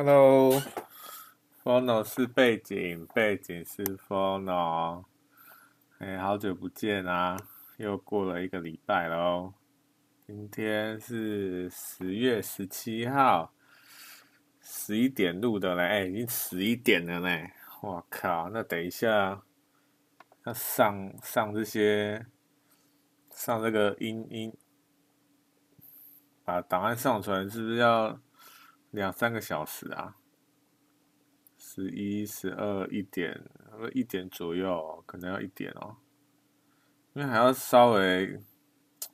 [0.00, 5.06] Hello，Fono 是背景，背景是 Fono。
[5.98, 7.36] 哎，好久不见啊，
[7.78, 9.54] 又过了一个礼拜喽。
[10.24, 13.52] 今天是十月十七号，
[14.60, 17.48] 十一点录的嘞，哎，已经十一点了呢。
[17.82, 19.42] 我靠，那等一下
[20.44, 22.24] 要上上这些，
[23.32, 24.56] 上这个音音，
[26.44, 28.20] 把档案上传，是不是要？
[28.90, 30.16] 两三个小时啊，
[31.58, 33.38] 十一、十二、一点，
[33.92, 35.96] 一点左右，可能要一点哦。
[37.12, 38.40] 因为还要稍微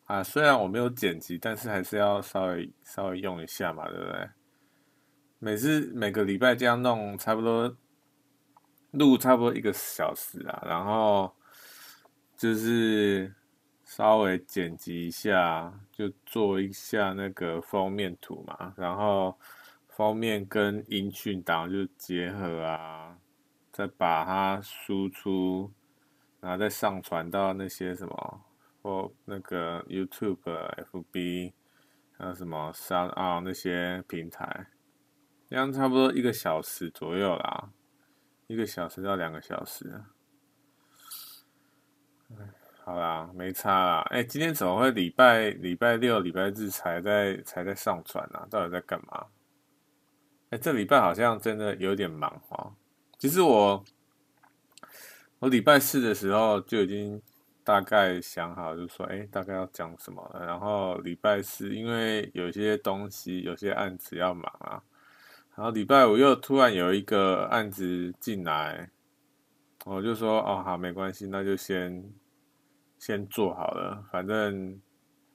[0.05, 4.30] 啊，虽然我没有剪辑，但是还是要稍微稍微用一下嘛，对不对？
[5.41, 7.77] 每次每个礼拜这样弄，差不多
[8.93, 11.34] 录差不多一个小时啊，然后
[12.37, 13.34] 就是
[13.82, 19.37] 稍微剪辑一下，就做一下那个封面图嘛，然后。
[19.96, 23.16] 封面跟音讯档就结合啊，
[23.70, 25.73] 再把它输出，
[26.40, 28.45] 然后再上传到那些什么
[28.82, 31.52] 或那个 YouTube、FB，
[32.18, 34.66] 还有什么 SoundOn 那些平台，
[35.48, 37.70] 这样差不多一个小时左右啦，
[38.48, 40.02] 一个小时到两个小时。
[42.84, 44.01] 好啦，没差啦。
[44.10, 48.45] 哎，今天怎么会礼拜礼拜六、礼拜日才在才在上传啊？
[48.51, 49.26] 到底在干嘛？
[50.50, 52.74] 哎，这礼拜好像真的有点忙哦。
[53.18, 53.84] 其实我
[55.38, 57.20] 我礼拜四的时候就已经
[57.64, 60.46] 大概想好，就说，哎，大概要讲什么了。
[60.46, 64.82] 然后礼拜四因为有些东西、有些案子要忙啊。
[65.56, 68.91] 然后礼拜五又突然有一个案子进来，
[69.84, 72.12] 我就说，哦，好，没关系，那就先
[72.98, 74.81] 先做好了，反正。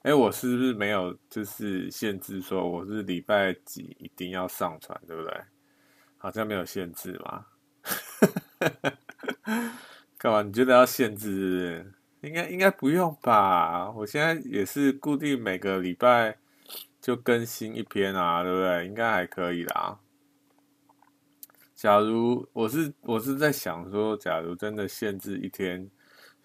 [0.03, 5.41] 哎，我是不是没有就是限制说我是礼拜几一定要上传，对不对？
[6.17, 7.45] 好像没有限制嘛。
[10.17, 10.41] 干嘛？
[10.41, 11.93] 你觉得要限制？
[12.21, 13.91] 应该应该不用吧？
[13.91, 16.37] 我现在也是固定每个礼拜
[17.01, 18.85] 就更新一篇啊，对不对？
[18.87, 19.99] 应该还可以啦。
[21.75, 25.89] 假如我是我是在想说，假如真的限制一天，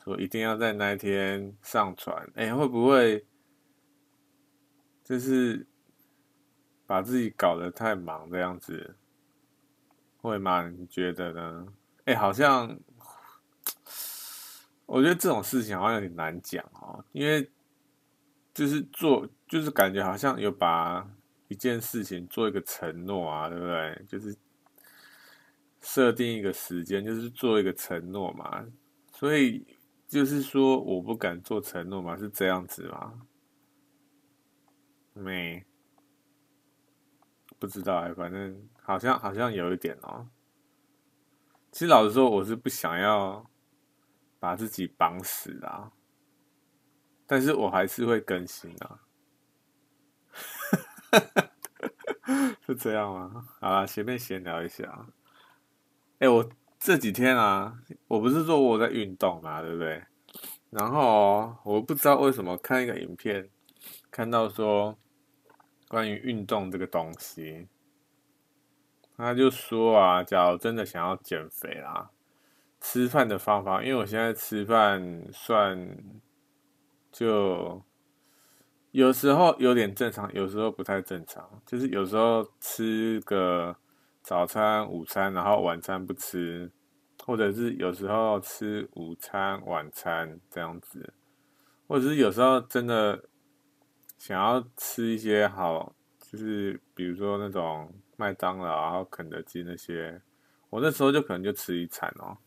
[0.02, 3.24] 说一定要在那一天上传，哎，会不会？
[5.04, 5.66] 就是
[6.86, 8.96] 把自己搞得太忙这样子，
[10.16, 10.66] 会吗？
[10.68, 11.66] 你觉得呢？
[12.06, 12.76] 哎，好像
[14.86, 17.50] 我觉得这种事情好像有点难讲哦，因为
[18.52, 21.06] 就是做，就是感觉好像有把
[21.48, 24.04] 一件事情做一个承诺啊，对不对？
[24.08, 24.34] 就是
[25.80, 28.66] 设定一个时间，就是做一个承诺嘛。
[29.12, 29.66] 所以
[30.08, 33.20] 就是说，我不敢做承诺嘛，是这样子吗？
[35.14, 35.64] 没，
[37.58, 40.28] 不知道哎，反正好像好像有一点哦。
[41.70, 43.48] 其实老实说，我是不想要
[44.40, 45.92] 把自己绑死啊，
[47.26, 49.00] 但是我还是会更新啊。
[52.66, 53.46] 是这样吗？
[53.60, 55.06] 好啦，前面闲聊一下。
[56.18, 60.04] 哎，我这几天啊，我不是说我在运动嘛，对不对？
[60.70, 63.48] 然后我不知道为什么看一个影片，
[64.10, 64.98] 看到说。
[65.94, 67.68] 关于运动这个东西，
[69.16, 72.10] 他就说啊，假如真的想要减肥啦，
[72.80, 75.96] 吃饭的方法，因为我现在吃饭算
[77.12, 77.80] 就
[78.90, 83.76] 有时候有点正常，有时候不太正常，就是有时候吃个
[84.20, 86.68] 早餐、午餐，然后晚餐不吃，
[87.24, 91.14] 或者是有时候吃午餐、晚餐这样子，
[91.86, 93.26] 或者是有时候真的。
[94.24, 100.18] 想要吃一些好，就是比如说那种麦当劳，然后肯德基那些，
[100.70, 102.38] 我那时候就可能就吃一餐哦，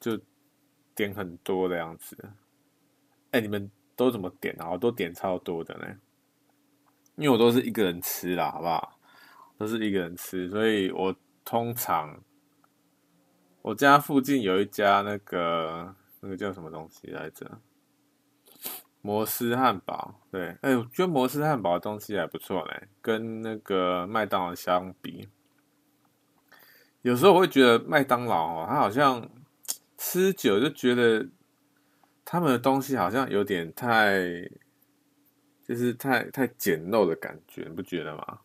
[0.00, 0.20] 就
[0.96, 2.16] 点很多的样子。
[3.30, 4.68] 哎，你们都怎么点啊？
[4.68, 5.86] 我都点超多的呢，
[7.14, 8.98] 因为我都是一个人吃啦，好不好？
[9.56, 11.14] 都是一个人吃，所以我
[11.44, 12.20] 通常
[13.62, 17.60] 我家附近有一家那个那个叫什么东西来着？
[19.06, 25.28] 摩斯汉堡，对，哎、我觉得摩斯汉堡的东西还不错嘞，跟那个麦当劳相比，
[27.02, 29.30] 有时候我会觉得麦当劳哦，它好像
[29.96, 31.28] 吃久就觉得
[32.24, 34.24] 他们的东西好像有点太，
[35.62, 38.40] 就是太太简陋的感觉，你不觉得吗？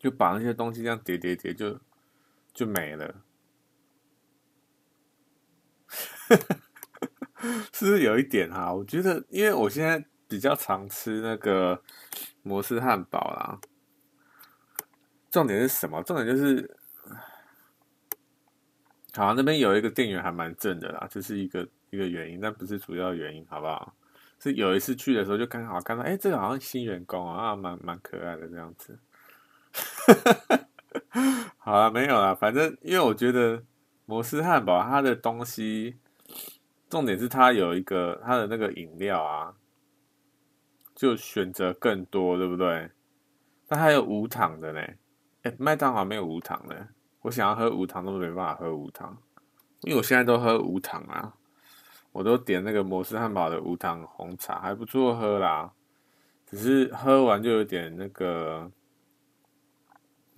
[0.00, 1.78] 就把那些东西这样叠叠叠就
[2.52, 3.22] 就没了。
[7.72, 8.72] 是不是有一点哈？
[8.72, 11.80] 我觉得，因为我现在比较常吃那个
[12.42, 13.58] 摩斯汉堡啦，
[15.30, 16.02] 重点是什么？
[16.02, 16.76] 重点就是，
[19.14, 23.94] 好，那边有一个店员还蛮正的啦，这是一个一个原因，但不是主要原因，好不好？
[24.38, 28.98] 是有一次去的时候就刚好看到，哎、这个好像新员工啊，啊，蛮蛮可爱的这样子。
[31.56, 33.62] 好了，没有了，反正因为我觉得
[34.04, 35.96] 摩斯汉堡它的东西，
[36.88, 39.54] 重点是它有一个它的那个饮料啊，
[40.94, 42.90] 就选择更多，对不对？
[43.66, 44.80] 但还有无糖的呢，
[45.42, 46.88] 哎，麦当劳没有无糖的，
[47.22, 49.16] 我想要喝无糖都没办法喝无糖，
[49.82, 51.34] 因为我现在都喝无糖啊，
[52.12, 55.72] 我都点那个摩斯汉堡的无糖红茶，还不错喝啦，
[56.46, 58.70] 只是喝完就有点那个。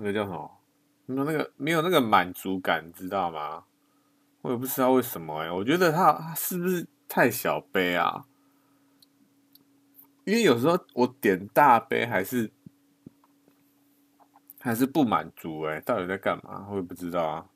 [0.01, 0.61] 那个叫什么？
[1.07, 3.65] 没有那个没有那个满足感，知道吗？
[4.43, 8.27] 我也不知道为什么哎、我觉得它是不是太小杯啊？
[10.25, 12.51] 因为有时候我点大杯还是
[14.61, 16.67] 还是不满足哎、到底在干嘛？
[16.71, 17.47] 我也不知道啊。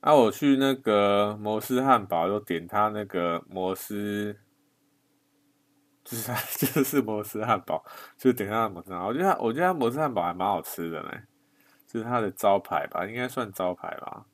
[0.00, 4.38] 啊，我去那个摩斯汉堡，又点他那个摩斯。
[6.04, 6.32] 就是
[6.72, 7.84] 就是摩斯汉堡，
[8.16, 9.08] 就点他的摩斯汉堡。
[9.08, 11.10] 我觉得我觉得他摩斯汉堡还蛮好吃的呢，
[11.84, 14.24] 就是他的招牌吧，应该算招牌吧。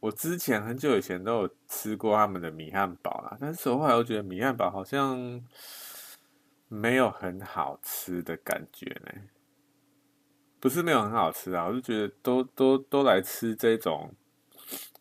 [0.00, 5.42] 我之前很久以前都有吃过他们的米汉堡啦，但是后来我觉得米汉堡好像
[6.68, 9.12] 没有很好吃的感觉呢。
[10.60, 14.12] 不是没有很好吃啊，我就觉得都都都来吃这种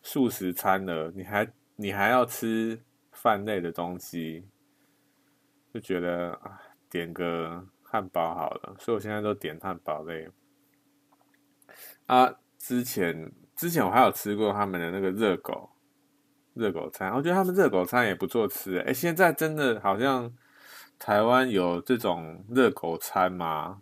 [0.03, 2.79] 素食餐了，你还你还要吃
[3.11, 4.47] 饭类的东西。
[5.73, 6.59] 就觉得啊，
[6.89, 10.27] 点个汉堡好了，所以我现在都点汉堡类。
[12.05, 15.69] 啊，之前之前我还有吃过他们的那个热狗，
[16.53, 18.77] 热狗餐，我觉得他们热狗餐也不错吃。
[18.79, 20.31] 哎，现在真的好像
[20.99, 23.81] 台湾有这种热狗餐吗？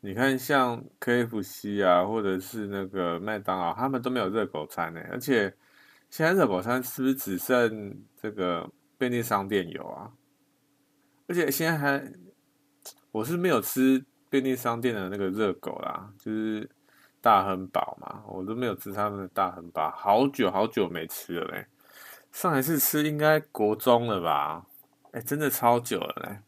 [0.00, 5.00] 你看，像 KFC 啊，或者是那个麦当劳，他们都没有热狗餐呢。
[5.10, 5.54] 而且
[6.08, 10.12] 现在热狗餐是不是只剩这个便利商店有啊？
[11.26, 12.12] 而且现在还，
[13.10, 16.70] 我是没有吃便利商店的那个热狗啦，就是
[17.20, 21.66] 大亨堡嘛，我都没有吃他们的大亨堡，好久好久没吃了嘞。
[22.30, 24.66] 上一次吃应该国中了吧？
[25.12, 26.38] 哎，真的超久了嘞。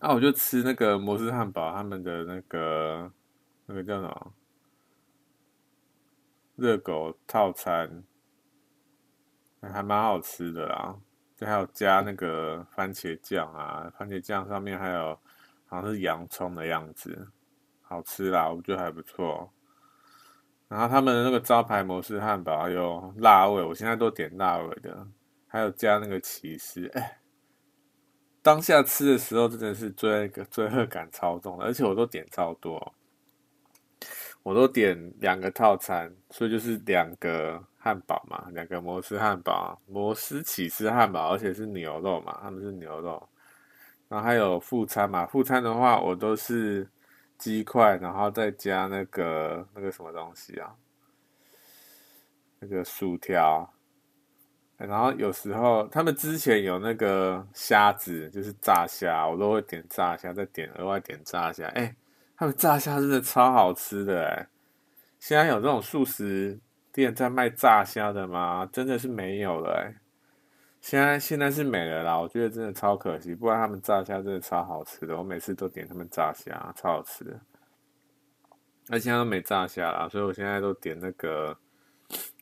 [0.00, 3.10] 那、啊、我就吃那个摩斯汉堡他们的那个
[3.66, 4.32] 那个叫什么
[6.54, 8.04] 热狗套餐，
[9.60, 10.96] 还蛮好吃的啦。
[11.34, 15.18] 这还有加那个番茄酱啊，番茄酱上面还有
[15.66, 17.28] 好像是洋葱的样子，
[17.88, 19.52] 好吃啦，我觉得还不错。
[20.68, 25.06] 然后他们的那个招牌摩斯汉堡有辣味，我现在都点辣味的，
[25.46, 26.86] 还有加那个起司。
[26.94, 27.20] 哎，
[28.42, 32.94] 当下吃的时候真的是罪恶罪恶感超重，而且我都点超多，
[34.42, 37.64] 我都点两个套餐，所以就是两个。
[37.78, 43.28] 汉堡嘛，两个摩斯汉堡，摩斯起司汉堡，而且是牛肉嘛，他们是牛肉。
[44.08, 46.90] 然后还有副餐嘛，副餐的话我都是
[47.38, 50.74] 鸡块，然后再加那个那个什么东西啊，
[52.60, 53.72] 那个薯条。
[54.76, 61.66] 然后有时候他们之前有那个虾子，就是炸虾，我都会点炸虾，再点额外点炸虾。
[61.68, 61.94] 哎，
[62.36, 64.48] 他们炸虾真的超好吃的哎！
[65.18, 66.60] 现在有这种素食。
[66.92, 68.66] 店在卖炸虾的吗？
[68.72, 69.94] 真的是没有了哎、
[70.86, 72.16] 现在现在是没了啦。
[72.16, 77.40] 我觉得真的超可惜，不然他们炸虾真的超好吃的，我每次都点他们炸虾，超好吃的。
[78.86, 81.58] 那现在都没炸虾啦，所以我现在都点那个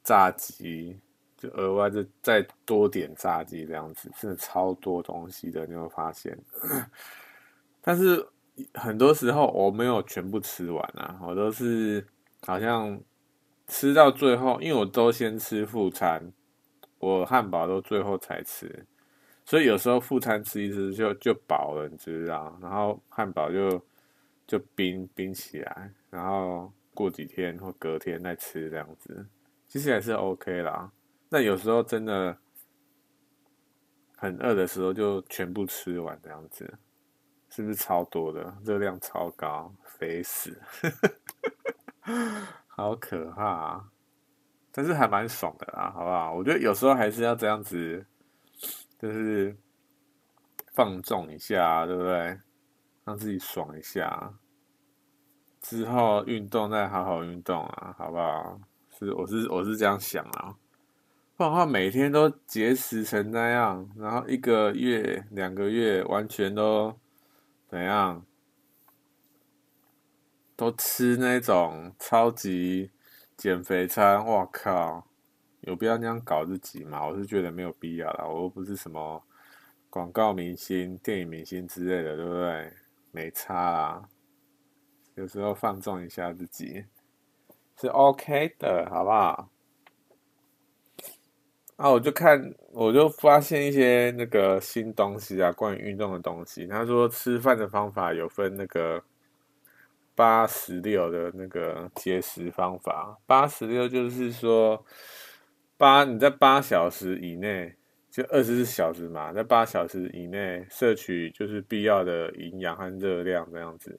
[0.02, 1.00] 炸鸡，
[1.38, 6.38] 就额外就再多点炸鸡这样子，真的超多东西的，你有没有发现？
[7.80, 8.28] 但是
[8.74, 12.06] 很多时候我没有全部吃完啊，我都是
[12.42, 13.00] 好像。
[13.66, 16.30] 吃到最后，因为我都先吃副餐，
[17.04, 18.86] 我汉堡都最后才吃，
[19.44, 22.58] 所以有时候副餐吃一吃就就饱了，你知道？
[22.62, 23.84] 然后汉堡就
[24.46, 29.26] 就冰冰起来，然后过几天或隔天再吃这样子，
[29.68, 30.90] 其实还是 OK 啦。
[31.28, 32.34] 那有时候真的
[34.16, 36.78] 很饿的时候，就全部吃完这样子，
[37.50, 38.56] 是不是超多的？
[38.64, 40.58] 热量超高，肥死。
[42.66, 43.90] 好可怕啊！
[44.76, 46.34] 但是还蛮爽的啦，好不好？
[46.34, 48.04] 我觉得有时候还是要这样子，
[48.98, 49.56] 就是
[50.72, 52.40] 放纵一下，对不对？
[53.04, 54.34] 让自己爽一下，
[55.60, 58.60] 之后运动再好好运动啊，好不好？
[58.98, 60.56] 是，我是我是这样想啊。
[61.36, 66.98] 不然的话，每天都节食成那样，然后一个月、两个月完全都
[67.68, 68.24] 怎样？
[70.56, 72.92] 都吃那种超级
[73.36, 75.06] 减肥餐，我靠！
[75.60, 77.06] 有必要那样搞自己吗？
[77.06, 79.22] 我是觉得没有必要啦，我又不是什么
[79.88, 82.72] 广告明星、电影明星之类的，对不对？
[83.10, 84.08] 没差啊，
[85.14, 86.84] 有时候放纵一下自己
[87.80, 89.48] 是 OK 的，好不好？
[91.76, 96.66] 啊，我就看，我就发现一些那个新东西啊，关于运动的东西。
[96.66, 99.02] 他说吃饭的方法有分那个
[100.14, 104.84] 八十六的那个节食方法，八十六就是说
[105.76, 107.74] 八你在八小时以内，
[108.10, 113.98] 就二十四小时嘛，在八小时以内摄取就是必要的营养和热量这样子，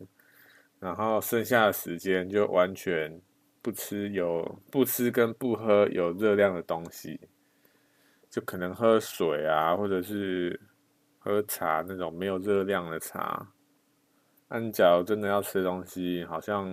[0.80, 3.22] 然后剩下的时间就完全
[3.62, 7.20] 不吃有不吃跟不喝有热量的东西。
[8.28, 10.60] 就可能喝水啊，或者是
[11.20, 13.48] 喝茶那种没有热量的茶。
[14.56, 16.66] 但假如真的要吃东西，好像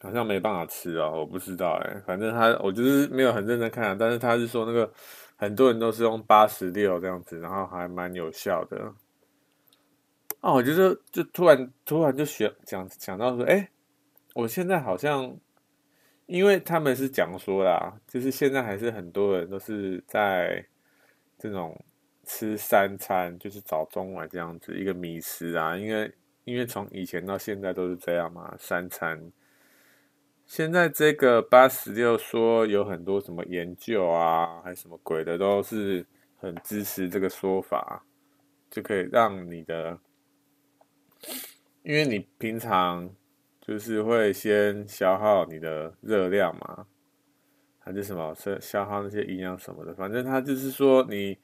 [0.00, 2.00] 好像没办法吃哦，我不知道哎。
[2.06, 4.88] 反正他我就是没有很认真看，但是他是说那个
[5.34, 8.94] 很多人都是用八十六这样子，然后还蛮有效的。
[10.42, 13.68] 哦，我觉得就突然突然就学讲讲到说，哎，
[14.34, 15.36] 我现在好像。
[16.26, 20.64] 因为他们是讲说啦，就是现在还是很多人都是在
[21.36, 21.78] 这种
[22.24, 25.76] 吃三餐，就是早中晚这样子一个迷思啊。
[25.76, 26.12] 因为
[26.44, 29.32] 因为从以前到现在都是这样嘛，三餐。
[30.46, 36.04] 现在这个八十六说有很多什么研究啊，还什么鬼的，都是
[36.36, 38.04] 很支持这个说法，
[38.70, 39.98] 就可以让你的，
[41.82, 43.14] 因为你平常。
[43.64, 46.84] 就是会先消耗你的热量嘛，
[47.78, 51.38] 还是什么消消耗那些营养什么的，反正他就是说你，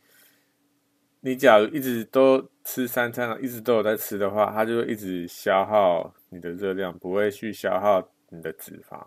[1.20, 9.04] 你假如一直都吃三餐，一直都有在吃的话，它就会一直消耗你的热量，不会去消耗你的脂肪。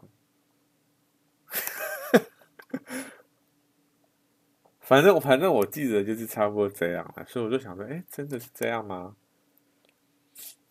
[4.79, 9.15] 反正反正我记得就是差不多这样了，所以我就想说，哎，真的是这样吗？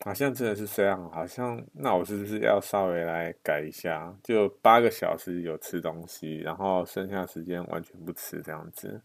[0.04, 4.14] 好像真的是这样，好像那我是不是要稍微来改一下？
[4.23, 9.00] 就八个小时有吃东西，然后剩下时间完全不吃这样子。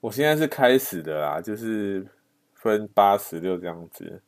[0.00, 2.06] 我现在是开始的啦，就是
[2.54, 4.22] 分八十六这样子。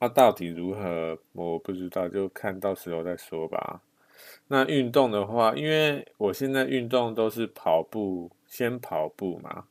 [0.00, 1.18] 那到底如何？
[1.32, 3.82] 我不知道，就看到时候再说吧。
[4.48, 9.66] 那运动的话，因为我现在运动都是跑步，先跑步嘛，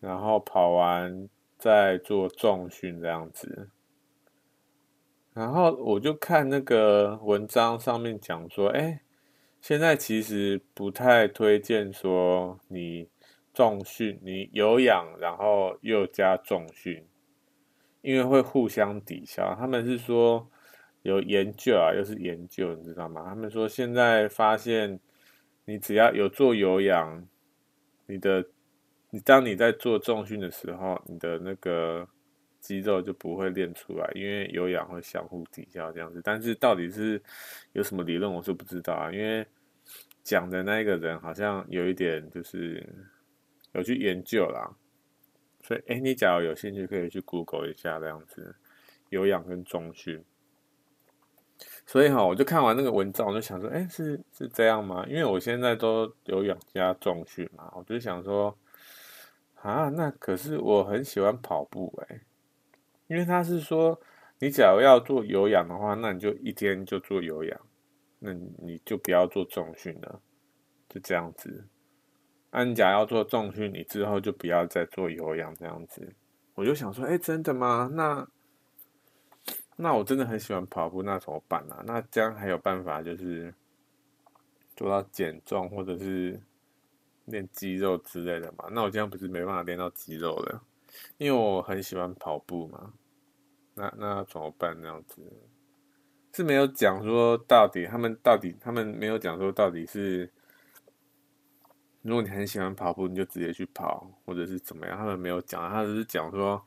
[0.00, 1.28] 然后跑完。
[1.56, 3.70] 再做重训这样子，
[5.32, 9.00] 然后我就看那个文章上面讲说，哎，
[9.62, 13.08] 现在其实不太推荐说你
[13.54, 17.06] 重训，你有氧然后又加重训，
[18.02, 19.54] 因为会互相抵消。
[19.58, 20.50] 他们是说
[21.02, 23.24] 有研究啊，又是研究，你知道吗？
[23.26, 25.00] 他们说现在发现，
[25.64, 27.26] 你只要有做有氧，
[28.06, 28.44] 你的。
[29.10, 32.04] 你当你在做重训的时候，你的那个
[32.58, 36.20] 肌肉就不会练出来，因为有氧会相互抵消这样子。
[36.24, 37.22] 但是到底是
[37.74, 39.12] 有什么理论，我是不知道啊。
[39.12, 39.46] 因为
[40.24, 42.84] 讲的那个人好像有一点就是
[43.74, 44.74] 有去研究啦，
[45.62, 48.56] 所以哎，你假如有兴趣，可以去 Google 一下这样子，
[49.10, 50.24] 有氧跟重训。
[51.86, 55.04] 所以哈，我就看完那个文章，我就想说，哎，是是这样吗？
[55.06, 58.56] 因为我现在都有氧加重训嘛，我就想说。
[59.64, 62.20] 啊，那可是我很喜欢跑步哎，
[63.06, 63.98] 因为他是说，
[64.38, 67.58] 你假如要做有氧的话，那你就一天就做有氧，
[68.18, 70.20] 那你就不要做重训了，
[70.86, 71.66] 就这样子。
[72.54, 76.14] 那你假要做重训，你之后就不要再做有氧这样子。
[76.54, 77.90] 我就想说，哎，真的吗？
[77.92, 78.26] 那
[79.76, 81.82] 那我真的很喜欢跑步，那怎么办呢？
[81.84, 83.52] 那这样还有办法就是
[84.74, 86.40] 做到减重，或者是？
[87.26, 90.60] 练肌肉之类的嘛，那我这样不是没办法练到肌肉了，
[91.16, 92.92] 因为我很喜欢跑步嘛。
[93.72, 94.76] 那那怎么办？
[94.78, 95.22] 那样子
[96.34, 100.30] 是没有讲说到底，他们到底他们没有讲说到底是，
[102.04, 104.96] 如果你很喜欢跑步，你就直接去跑，或者是怎么样？
[104.96, 106.64] 他们没有讲，他只是讲说，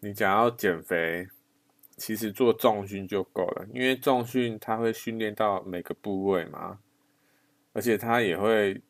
[0.00, 1.26] 你想要减肥，
[1.96, 6.78] 其实做重训就够了，因为重训它会训练到每个部位嘛，
[7.72, 8.82] 而且它也会。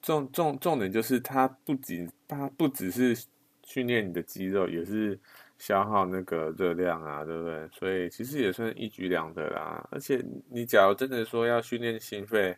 [0.00, 3.26] 重重重点就是，它不仅它不只是
[3.64, 5.18] 训练你的肌肉，也是
[5.58, 7.68] 消耗那个热量啊，对不对？
[7.72, 9.86] 所以其实也算一举两得啦。
[9.90, 12.56] 而且你假如真的说要训练心肺，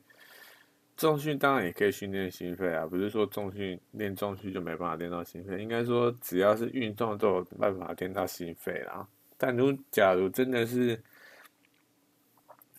[1.00, 5.56] 重训当然也可以训练心肺啊，不是说重训练重训就没办法练到心肺。
[5.62, 9.08] 应该说只要是运动都有办法练到心肺啦。
[9.38, 11.02] 但如假如真的是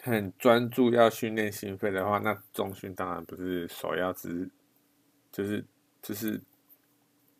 [0.04, 4.48] 很专注要训练心肺的话，那重训当然不是首要之，
[5.32, 5.66] 就是
[6.04, 6.40] 就是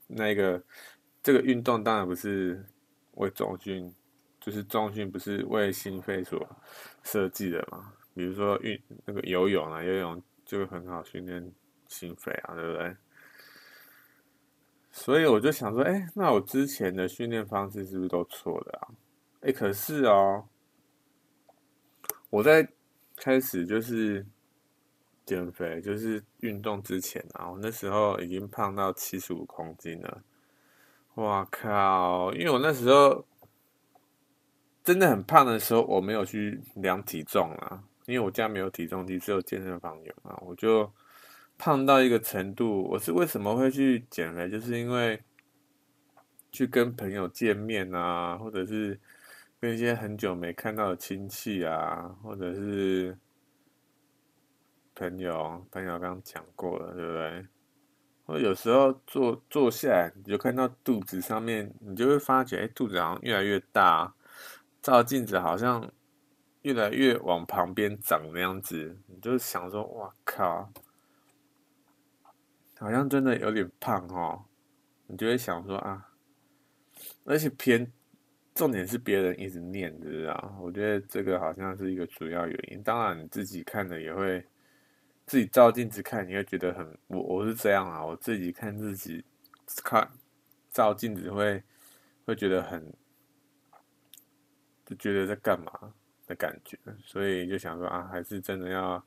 [0.08, 0.60] 那个
[1.22, 2.66] 这个运动当然不是
[3.18, 3.94] 为重训，
[4.40, 6.44] 就是重训不是为心肺所
[7.04, 7.94] 设计的嘛。
[8.16, 10.20] 比如说运那个游泳啊，游泳
[10.52, 11.50] 就很好训练
[11.88, 12.98] 心肺啊，对不对？
[14.92, 18.90] 所以我就想说，哎，那我之前的训练方式是不是都错的啊？
[19.40, 20.50] 哎，可是哦，
[22.30, 22.68] 我在
[23.16, 24.26] 开始就是
[25.26, 30.22] 减肥，就是运动之前啊，我那时候已经胖到七十五公斤了。
[31.14, 32.34] 哇靠！
[32.34, 33.26] 因为我那时候
[34.84, 40.92] 真的很胖的时候，我没有去量体重啊，因为我家没有体重机，只有健身房有啊，我就。
[41.64, 44.50] 胖到一个程度，我是为什么会去减肥？
[44.50, 45.22] 就是因为
[46.52, 49.00] 去跟朋友见面啊，或者是
[49.60, 53.16] 跟一些很久没看到的亲戚啊，或者是
[54.96, 57.48] 朋友，朋友刚刚讲过了，对不对？
[58.26, 64.16] 或有时候坐坐下来，你就看到肚子上面，你就会发觉，哎，肚子好像越来越大，
[64.82, 65.92] 照镜子好像
[66.62, 70.72] 越来越往旁边长那样子，你就想说，哇靠！
[72.78, 74.46] 好像真的有点胖哦，
[75.08, 76.10] 你就会想说啊，
[77.26, 77.92] 而且偏
[78.56, 80.58] 重点是别人一直念，知不知道？
[80.60, 82.82] 我觉得这个好像是一个主要原因。
[82.84, 84.44] 当然你自己看的也会，
[85.26, 89.24] 自己照镜子看，你会觉得很我我是这样啊，我自己看自己
[89.84, 90.12] 看
[90.72, 91.64] 照镜子会
[92.26, 92.92] 会觉得很
[94.86, 95.94] 就觉得在干嘛
[96.32, 99.04] 的感觉，所以就想说啊，还是真的要。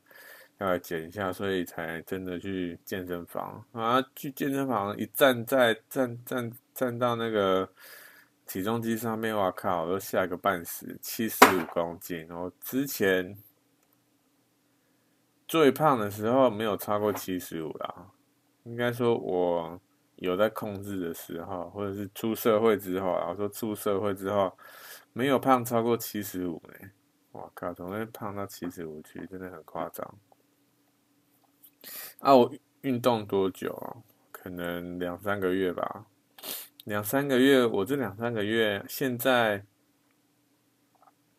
[0.59, 4.01] 要减一下，所以才真的去健身房啊！
[4.15, 7.69] 去健身房一站在站站站到那个
[8.47, 9.83] 体重机上面，哇靠！
[9.83, 12.25] 我都吓个半死，七十五公斤。
[12.31, 13.37] 我之前
[15.45, 18.07] 最胖的时候没有超过七十五啦，
[18.63, 19.77] 应该说我
[20.15, 24.57] 有在控制的时候，或者是出社会之后啊，我说出社会之后
[25.11, 26.89] 没有胖超过七十五呢。
[27.35, 27.73] 哇靠！
[27.73, 30.17] 从那胖到七十五去，真的很夸张。
[32.19, 33.97] 啊，我运动多久啊？
[34.31, 36.05] 可能两三个月吧。
[36.85, 39.65] 两三个月，我这两三个月，现在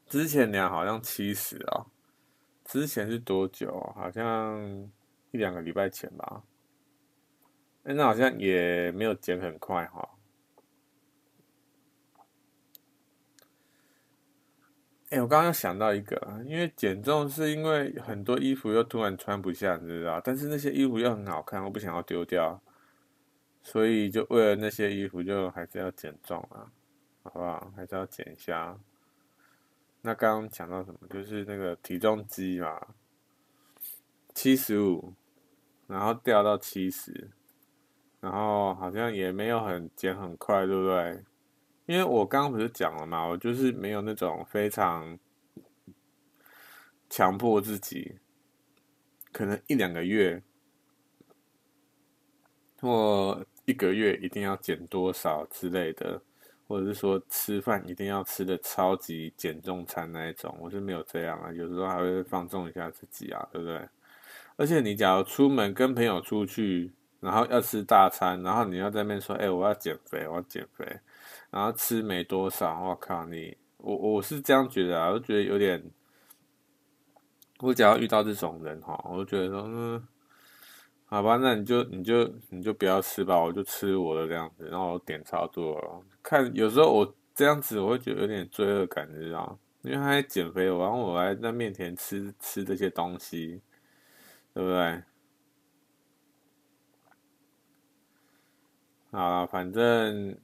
[0.07, 1.87] 之前量好像七十啊。
[2.65, 3.81] 之前是多久？
[3.95, 4.91] 好像
[5.31, 6.43] 一两个礼拜前吧。
[7.85, 10.16] 那好像也没有减很快哈。
[15.11, 20.21] 哎、我刚刚想到一个，因为减重是因为很多衣服又突然穿不下，你知道？
[20.21, 22.61] 但是那些衣服又很好看，我不想要丢掉，
[23.63, 26.67] 所以就为了那些衣服，就还是要减重啊，
[27.23, 27.73] 好不好？
[27.77, 28.77] 还是要减一下。
[30.03, 30.99] 那刚刚讲到什么？
[31.09, 32.89] 就是那个体重机嘛，
[34.35, 35.15] 七十五，
[35.87, 37.31] 然后掉到七十，
[38.21, 41.25] 然后好像也没有很减很快，对不对？
[41.87, 45.19] 因为我刚刚不是讲了嘛，我就是没有那种非常
[47.09, 48.19] 强迫自己，
[49.33, 50.43] 可能一两个月
[52.81, 56.21] 或一个月一定要减多少之类的，
[56.67, 63.89] 或者是说吃饭一定要吃的超级减重餐那一种，我是没有这样啊，有时候还会放纵一下自己啊，对不对？
[64.57, 70.85] 而且你假如出门跟朋友出去，然后要吃大餐，然后你要在那边说，哎，我要减肥，我要减肥。
[71.51, 75.83] 然后吃没多少，我靠你，我我是这样觉得啊，我就觉得有点，
[77.61, 80.07] 我只要遇到这种人哈，我就觉得说，嗯，
[81.07, 89.59] 好吧，那你就你就你就不要吃吧，我就吃我的这样子，然后我点超多，看有时候我这样子我会觉得有点罪恶感，你知道吗？
[89.83, 93.63] 因为他在减肥，然后我还在面前吃吃这些东西，
[94.53, 95.03] 对不对？
[99.13, 100.37] 好了，反正。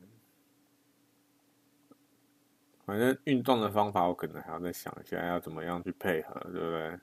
[2.93, 7.01] 反正运动的方法，我可能还要再想一下，要怎么样去配合，对不对？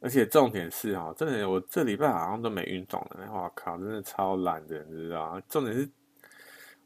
[0.00, 5.40] 而且重点是哈，真的我这礼拜好像都没运动了，哇靠，真的超懒的，你知道吗？
[5.48, 5.88] 重点是，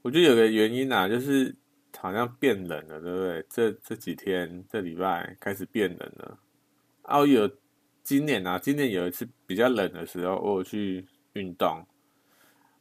[0.03, 1.57] 我觉得有个原因啊，就是
[1.97, 3.47] 好像变冷了，对不对？
[3.49, 6.39] 这这几天这礼拜开始变冷了。
[7.05, 7.51] 啊，我有
[8.03, 11.83] 今年啊，今年有一次比较冷的时候，我有去运动。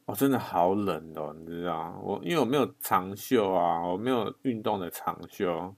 [0.06, 1.98] 我、真的好冷哦，你知道吗？
[2.00, 5.74] 我因为我没有长袖啊，我没有运动的长袖，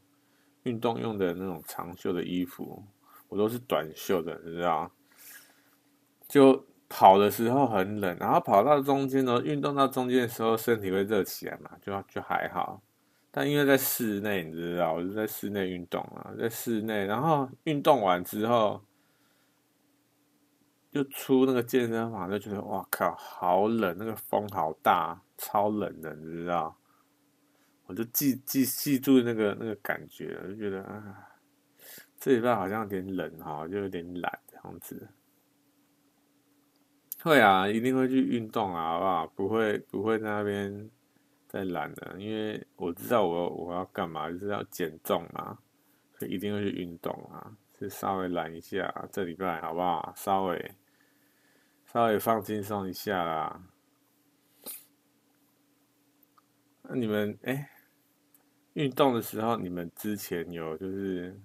[0.65, 2.85] 运动用的那种长袖的衣服，
[3.29, 4.91] 我都是短袖的，你知道？
[6.29, 12.83] 就跑的时候很冷，然后跑到中间呢，运动到中间的时候，身体会热起来嘛，就就还好。
[13.31, 18.83] 但因为在室内，你知道，我就在室内运动啊，在室内，然后运动完之后，
[20.91, 26.77] 就出那个健身房，就觉得哇靠，好冷，那个风好大，超冷的，你知道？
[27.87, 31.29] 我就记记记住那个那个感觉，就觉得啊，
[32.19, 35.09] 这礼拜好像有点冷哈，就有点懒这样子。
[37.23, 39.27] 会啊，一定会去运动啊，好不好？
[39.29, 40.91] 不会不会在那边
[41.49, 45.59] 再懒的，因为我知道我我要干嘛，就是要减重啊，
[46.19, 50.13] 所以一定会去运动啊，就稍微懒一下，这礼拜好不好？
[50.17, 50.75] 稍微
[51.87, 53.63] 稍微放轻松一下啦。
[56.83, 57.71] 那你们哎，
[58.73, 61.41] 运动的时候，你们之前有就是？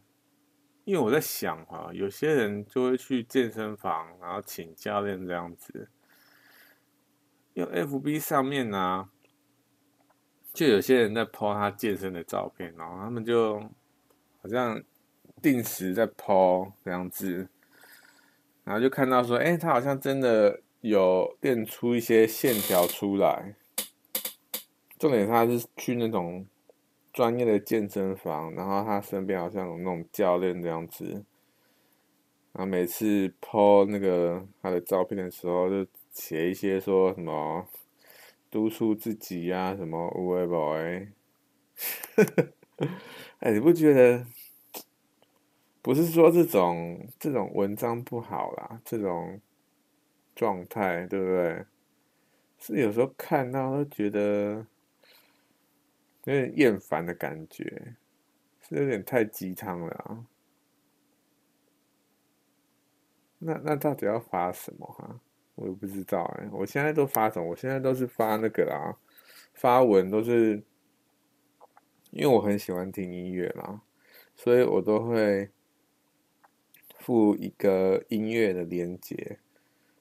[0.86, 5.89] 因为我在想哈，有些人就会去健身房，然后请教练这样子。
[7.54, 9.10] 因为 FB 上面呢、啊，
[10.52, 13.62] 就有些人在 po 他健身的照片，然后他们就
[14.41, 14.84] 好像
[15.43, 17.47] 定时在 po 这样子，
[18.63, 23.53] 然后就看到说，哎，他好像真的有练出一些线条出来。
[24.97, 26.47] 重点他是去那种。
[27.13, 31.06] 专业的健身房，然后他身边好像有那种教练这样子，
[32.53, 37.67] 然后每次 po 那个他的照片的时候，就写一些说什么
[38.49, 41.08] 督促自己呀、啊，什么无为 boy，
[43.41, 44.25] 哎，你不觉得？
[45.84, 49.39] 不是说这种这种文章不好啦，这种
[50.36, 51.65] 状态对不对？
[52.58, 54.65] 是有时候看到都觉得。
[56.26, 57.65] 有点厌烦的感觉，
[58.62, 60.26] 是有点太鸡汤了啊。
[63.39, 65.19] 那那到底要发什么哈？
[65.56, 66.48] 我也不知道哎。
[66.50, 67.50] 我现在都发什么？
[67.50, 68.98] 我现在都是发那个啦，
[69.54, 70.63] 发文都是，
[72.12, 73.82] 因为我很喜欢听音乐嘛，
[74.34, 75.52] 所以我都会
[77.04, 79.38] 附一个音乐的连接，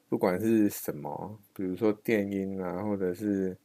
[0.08, 3.56] 不管是什么，比如说电音啊，或者是。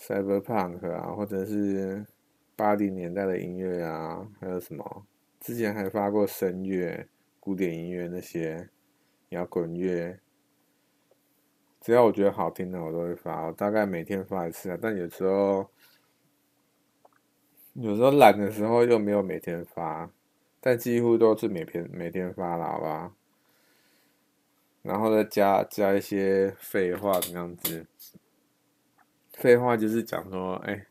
[0.00, 2.06] Cyberpunk 啊，或者是
[2.54, 5.06] 八零年代的音乐啊，还有什么？
[5.40, 7.08] 之前还发过声乐、
[7.40, 8.68] 古典音乐那些
[9.30, 10.16] 摇滚乐，
[11.80, 13.46] 只要我觉得好听的，我都会发。
[13.46, 15.68] 我大概每天发一次啊，但有时候
[17.72, 20.08] 有时候懒的时候又没有每天发，
[20.60, 23.12] 但几乎都是每天每天发了，好吧？
[24.82, 27.86] 然后再加加一些废话这样子。
[29.32, 30.86] 废话就是讲说，哎、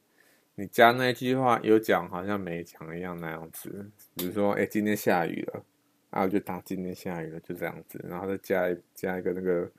[0.55, 3.89] 你加那句话有讲好像没讲一样那样子。
[4.15, 5.63] 比如说，哎、今天下雨了，
[6.11, 9.69] 啊，后就打今天下雨了，就这样子，然后再加一加一个那个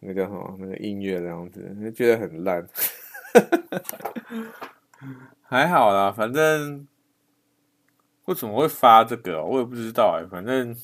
[0.00, 2.66] 那个什么那个音乐这样子，就觉得很烂。
[5.42, 6.86] 还好啦，反正
[8.26, 10.74] 为什么会发这个，我也不知道哎、反正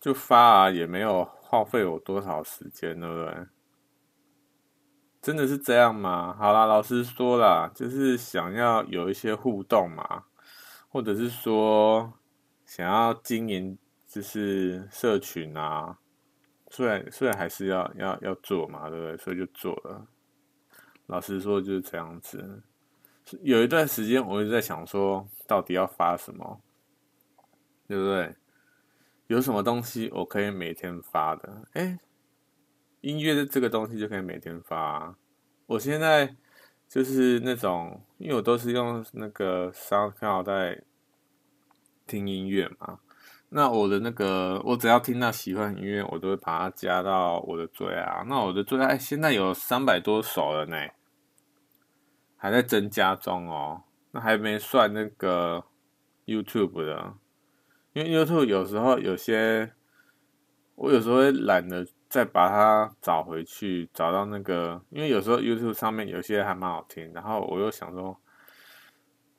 [0.00, 3.46] 就发啊，也没有耗费我多少时间，对不对？
[5.20, 6.34] 真的是这样吗？
[6.38, 10.24] 好啦，老实说啦，就是想要有一些互动嘛，
[10.88, 12.14] 或者是说
[12.64, 15.98] 想要经营，就是社群啊，
[16.70, 19.16] 虽然虽然还是要要要做嘛，对不对？
[19.18, 20.06] 所以就做了。
[21.08, 22.62] 老实说就是这样子。
[23.42, 26.60] 有一段时间我一直在想说，到底要发什么，
[27.88, 28.36] 对不对？
[29.26, 31.62] 有什么东西我可以每天发的？
[31.72, 31.98] 哎。
[33.02, 35.16] 音乐的这个东西就可以每天发啊。
[35.64, 36.36] 我现在
[36.86, 40.82] 就是那种，因为我都是用那个 SoundCloud 在
[42.06, 42.98] 听音乐嘛。
[43.48, 48.02] 那我的那个，我只要听到喜欢音乐，我都会把它加到我的最爱。
[48.02, 50.76] 啊那我的最爱现在有三百多首了呢，
[52.40, 53.84] 还在增加中哦。
[54.10, 55.64] 那还没算那个
[56.26, 57.14] YouTube 的，
[57.92, 59.72] 因为 YouTube 有时候有些，
[60.74, 61.86] 我有时候会懒得。
[62.10, 68.20] 再把它找回去，找到那个，因为有时候 YouTube 上面有些还蛮好听，然后我又想说，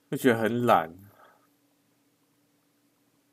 [0.10, 0.90] 就觉得很懒，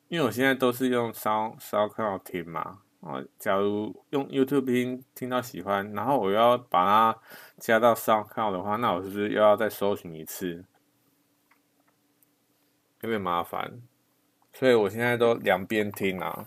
[0.09, 7.21] 因为我现在都是用 Sound Sound 听嘛，啊，假如用 YouTube 听听到喜欢，然后我要把它
[7.57, 10.65] 加到 SoundCloud 的话，那我是不是又要再搜寻一次？
[13.01, 13.81] 有点麻烦，
[14.51, 16.45] 所以我现在都两边听啊。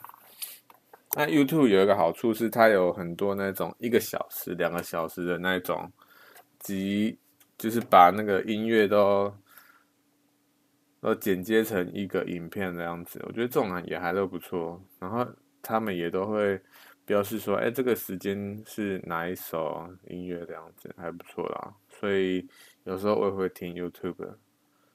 [1.15, 5.91] 那 YouTube 有一个好处是，它有很多那种一个小时、两个小时的那种，
[6.59, 7.19] 集
[7.57, 9.35] 就是把那个音乐都
[11.01, 13.23] 都剪接成一个影片这样子。
[13.27, 14.83] 我觉得这种也还都不错。
[14.99, 15.27] 然后
[15.63, 16.61] 他们也都会
[17.05, 21.75] 标示说，哎，这个时间是哪一首音乐这样子，还不错啦。
[21.89, 22.47] 所以
[22.85, 24.35] 有时候我也会听 YouTube，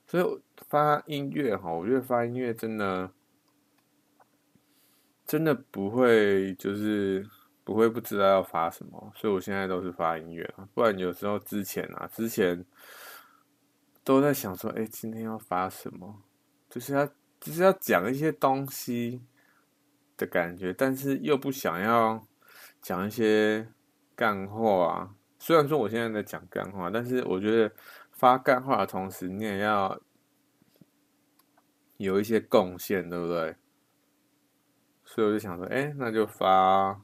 [0.06, 3.12] 所以发音乐哈，我觉得发音乐真的
[5.26, 7.28] 真的不会就是
[7.64, 10.54] 不会不知道要发什么，所以我现在都是发音乐。
[10.74, 12.66] 不然有时候之前啊，之前
[14.04, 16.24] 都在想说，哎，今天要发什么，
[16.70, 17.06] 就是要
[17.40, 19.22] 就是要讲一些东西
[20.18, 22.28] 的感觉，但是又不想要
[22.82, 23.70] 讲一些
[24.16, 25.16] 干话啊。
[25.40, 27.74] 虽然说我现在在讲干话，但是我觉得
[28.12, 30.00] 发干话的同时，你也要
[31.98, 33.56] 有一些贡献，对不对？
[35.06, 37.00] 所以我就想说，哎，那就发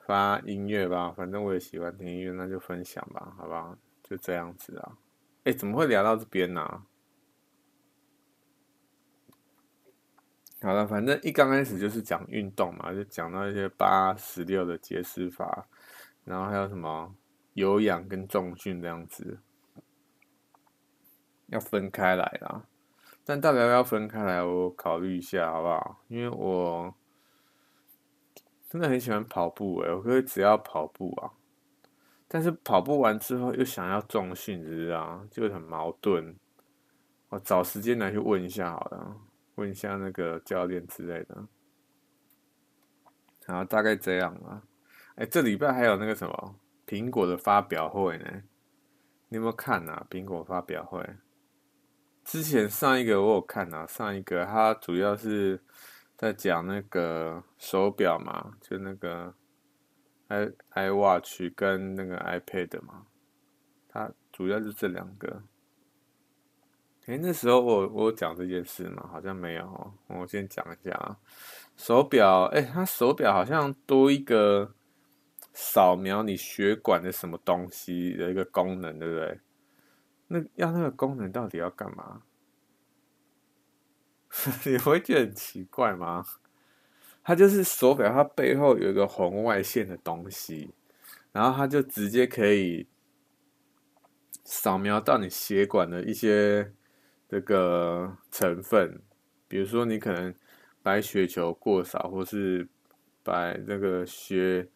[0.00, 3.76] 发音乐吧，反正我也喜欢听音乐，那就分享吧，好不好？
[4.02, 4.98] 就这样子啊。
[5.44, 6.82] 哎，怎么会聊到这边呢、
[10.60, 15.66] 好了，反正一刚开始就是讲运动嘛，就讲到一些八十六的节食法。
[16.24, 17.14] 然后还有什么
[17.54, 19.38] 有氧跟重训这样子，
[21.46, 22.64] 要分开来啦。
[23.24, 26.02] 但到底要分开来，我考虑一下好不好？
[26.08, 26.94] 因为我
[28.68, 31.32] 真的很喜欢跑步诶，我可以只要跑步啊。
[32.26, 35.26] 但是跑步完之后又想要重训，是不是啊？
[35.30, 36.36] 就很矛盾。
[37.30, 39.16] 我找时间来去问一下好了，
[39.58, 41.46] 问一下那个教练之类的。
[43.44, 44.62] 然后大概这样啊。
[45.16, 46.54] 哎，这礼拜还有那个什么
[46.86, 48.42] 苹果的发表会呢？
[49.28, 50.06] 你有没有看啊？
[50.08, 51.04] 苹果发表会
[52.24, 55.60] 之前上一个我有看啊，上一个它主要是
[56.16, 59.34] 在讲那个手表嘛，就那个
[60.28, 63.06] i iWatch 跟那个 iPad 嘛，
[63.88, 65.42] 它主要是这两个。
[67.08, 69.08] 哎，那时候我我有讲这件事吗？
[69.10, 69.94] 好像没有。
[70.06, 71.16] 我先讲一下啊，
[71.76, 74.74] 手表，哎，它手表好像多一个。
[75.60, 79.40] 扫描你血管的什么东西的一个功能，对不对？
[80.28, 82.22] 那要那个功能到底要干嘛？
[84.64, 86.24] 你会觉得很奇怪吗？
[87.24, 90.72] 它就是手表，它背后有一个红外线的东西，
[91.32, 92.86] 然后它就直接可以
[94.44, 96.72] 扫描到你血管的一些
[97.28, 99.00] 这个成分，
[99.46, 100.34] 比如说你可能
[100.82, 102.68] 白血球过少，或是
[103.22, 104.68] 白那个血。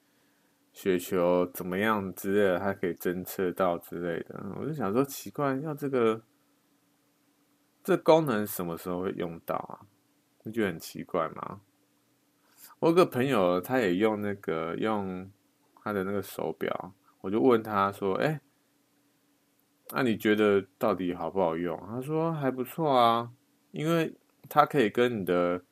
[0.75, 4.43] 血球怎么样之类的，它可以侦测到之类的。
[4.59, 6.23] 我就想说，奇怪，要这个
[7.85, 9.85] 这功能什么时候会用到啊？
[10.43, 11.61] 不觉得很奇怪吗？
[12.79, 15.31] 我有个朋友，他也用那个用
[15.83, 18.41] 他的那个手表，我就问他说：“哎，
[19.93, 23.31] 那你觉得到底好不好用？”他说：“还不错啊，
[23.71, 24.15] 因为
[24.49, 25.63] 它可以跟你的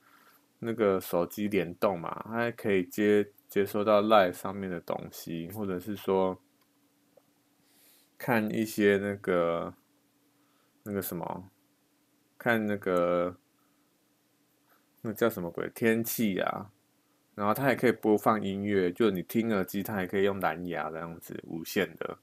[0.61, 6.40] 那个手机联动嘛，它还可以接。”接收到 LINE 上面的东西，或者是说
[8.16, 9.74] 看一些那个
[10.85, 11.50] 那个什么，
[12.38, 13.37] 看那个
[15.00, 16.70] 那叫什么鬼天气啊，
[17.35, 22.16] 然后它也可以播放音乐，就你听耳机，它也可以用蓝牙这样子无线的。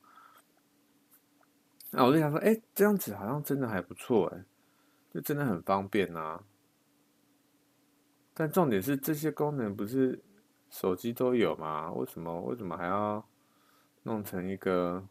[1.97, 4.45] 那我就想说，哎，这样子好像真的还不错，哎，
[5.13, 6.41] 就真的很方便啊。
[8.33, 10.23] 但重点是这些功能不是。
[10.69, 11.89] 手机都有吗？
[11.93, 13.25] 为什么为什么还要
[14.03, 15.01] 弄成一个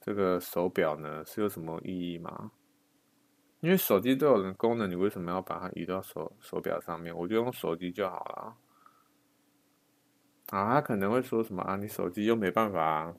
[0.00, 1.22] 这个手表呢？
[1.26, 2.50] 是有什么意义吗？
[3.60, 7.14] 因为手机都有的功能，你为什么要把它移到手手表上面？
[7.14, 8.56] 我就用手机就好了。
[10.56, 11.76] 啊，他可能会说什么啊？
[11.76, 13.14] 你手机又没办法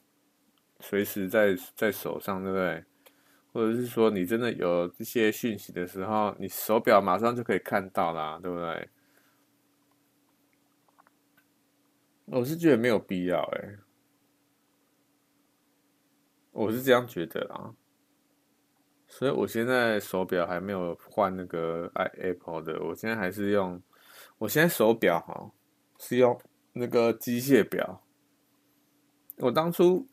[0.79, 2.83] 随时在在手上，对不对？
[3.51, 8.89] 或者是说你真的有这些讯息的时候，你手表马上就可以看到啦，对不对？
[12.25, 13.77] 我是觉得没有必要哎，
[16.51, 17.73] 我是这样觉得啦，
[19.07, 23.81] 所以我现在手表还没有换那个 i Apple 的，我现在还是用，
[24.37, 25.51] 我现在手表哈
[25.97, 26.39] 是用
[26.73, 28.03] 那个机械表。
[29.37, 30.07] 我当初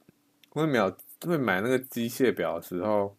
[0.60, 3.16] 会买会买那个机械表的时候，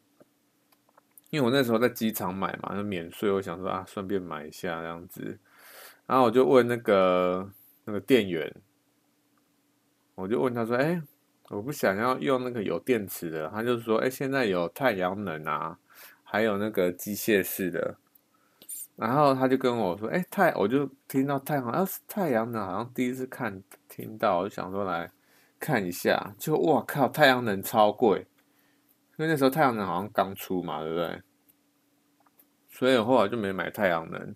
[1.30, 5.40] 因为我那时候在机场买嘛，就免税，我想说啊，顺便买一下这样子，
[6.06, 7.52] 然后我就问那个
[7.86, 8.54] 那个店员。
[10.16, 11.00] 我就问他说：“哎，
[11.50, 15.78] 我不想要用那个有电池的。”他就说：“哎，现在有太阳能啊，
[16.24, 17.96] 还有那个机械式的。”
[18.98, 25.12] 然后他就跟我说：“哎，太……”我就听到太阳，啊，太阳能好像第一次看听到，我就想说来
[25.60, 26.36] 看一下。
[26.38, 28.28] 就哇靠，太阳能超贵，
[29.18, 31.22] 因为那时候太阳能好像刚出嘛，对不对？
[32.70, 34.36] 所以我后来就没买太阳能。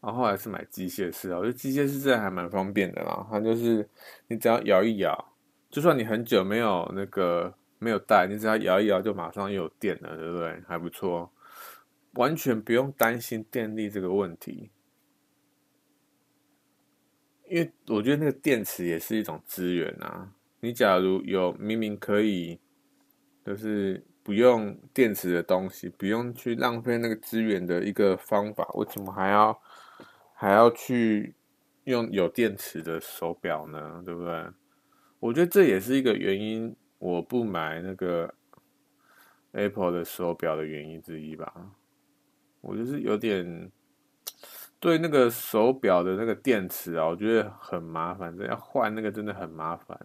[0.00, 3.24] 然后后来是买机械式，我觉得机械式这还蛮方便的啦。
[3.30, 3.88] 它就是
[4.26, 5.32] 你只要摇一摇，
[5.70, 10.60] 就算你很久没有那个没有带，你只要摇一摇就马上又有电了，对不对？
[10.66, 11.30] 还不错，
[12.14, 14.72] 完全不用担心电力这个问题。
[17.48, 20.32] 因为我觉得那个电池也是一种资源啊。
[20.64, 22.60] 你假如有明明可以，
[23.44, 29.60] 就是不用电池的东西，不用去浪费那个资源的一个方法，为什么还要
[30.32, 31.34] 还要去
[31.82, 34.00] 用有电池的手表呢？
[34.04, 34.46] 对不对？
[35.18, 38.32] 我觉得这也是一个原因，我不买那个
[39.50, 41.52] Apple 的手表的原因之一吧。
[42.60, 43.68] 我就是有点。
[44.78, 49.96] 对那个手表的那个电池啊，我觉得很麻烦，这要换那个真的很麻烦，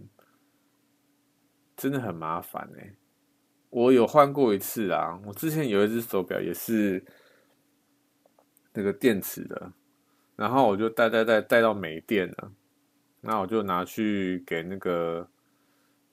[1.78, 2.96] 真的很麻烦哎。
[3.70, 7.06] 我有换过一次啊，我之前有一只手表也是
[8.74, 9.72] 那个电池的，
[10.36, 12.52] 然后我就带带带带到没电了，
[13.22, 15.30] 那我就拿去给那个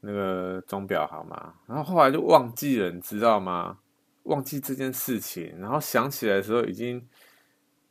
[0.01, 3.81] 那个钟表行嘛，然后后来就忘记了，你知道吗？
[4.25, 7.05] 忘记这件事情，然后想起来的时候已经。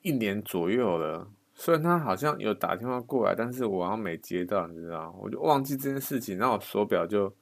[0.06, 1.32] 一年左右了，
[1.64, 7.34] 虽然他好像有打电话过来，但是我好像没接到，你知道，我就忘记这件事情，然后我手表就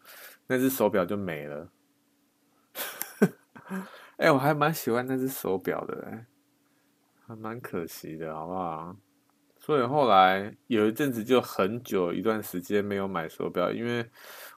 [0.45, 1.67] 那只手表就没了。
[4.17, 6.27] 哎、我还蛮喜欢那只手表的，哎，
[7.25, 8.95] 还蛮可惜的，好不好？
[9.57, 14.07] 所以后来有一阵子就很久一段时间没有买手表，因为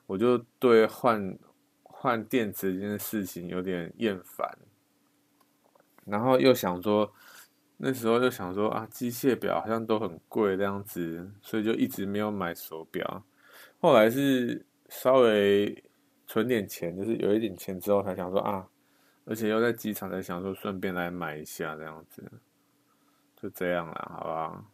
[0.05, 1.39] 我就对换
[1.85, 4.47] 换电池这件事情有点厌烦，
[6.05, 7.11] 然后又想说。
[7.77, 13.25] 那时候就想说啊，机械表好像都很贵这样子，所以就一直没有买手表。
[13.81, 15.85] 后来是稍微
[16.27, 18.67] 存点钱，就是有一点钱之后，才想说啊，
[19.25, 22.23] 而且又在机场才想说顺便来买一下这样子，
[23.37, 24.65] 就这样了，好不好？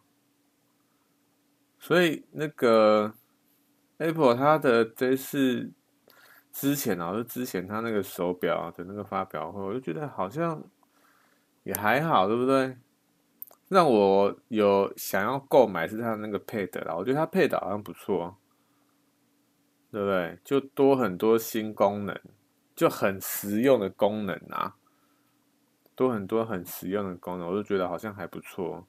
[1.78, 3.12] 所以那个
[3.96, 5.72] Apple 它的这次
[6.52, 10.62] 之前啊，就之前它那个手表的那个发表会，我就觉得好像
[11.64, 12.76] 也还好，对不对？
[13.70, 18.36] 让我有想要购买是它那个 Pad 啦，我觉得它 Pad 好像不错，
[19.92, 20.36] 对不对？
[20.42, 22.20] 就多很多新功能，
[22.74, 24.74] 就很实用的功能啊，
[25.94, 28.84] 多很多很实用的功能，我就觉得好像还不错。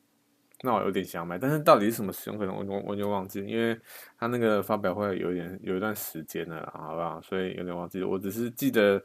[0.63, 3.79] 那我有点想买，但是到底是什么使用可能我我我就忘记，因为
[4.17, 7.21] 它那个发表会有点有一段时间了，好不好？
[7.21, 8.01] 所以有点忘记。
[8.03, 8.99] 我只是记得，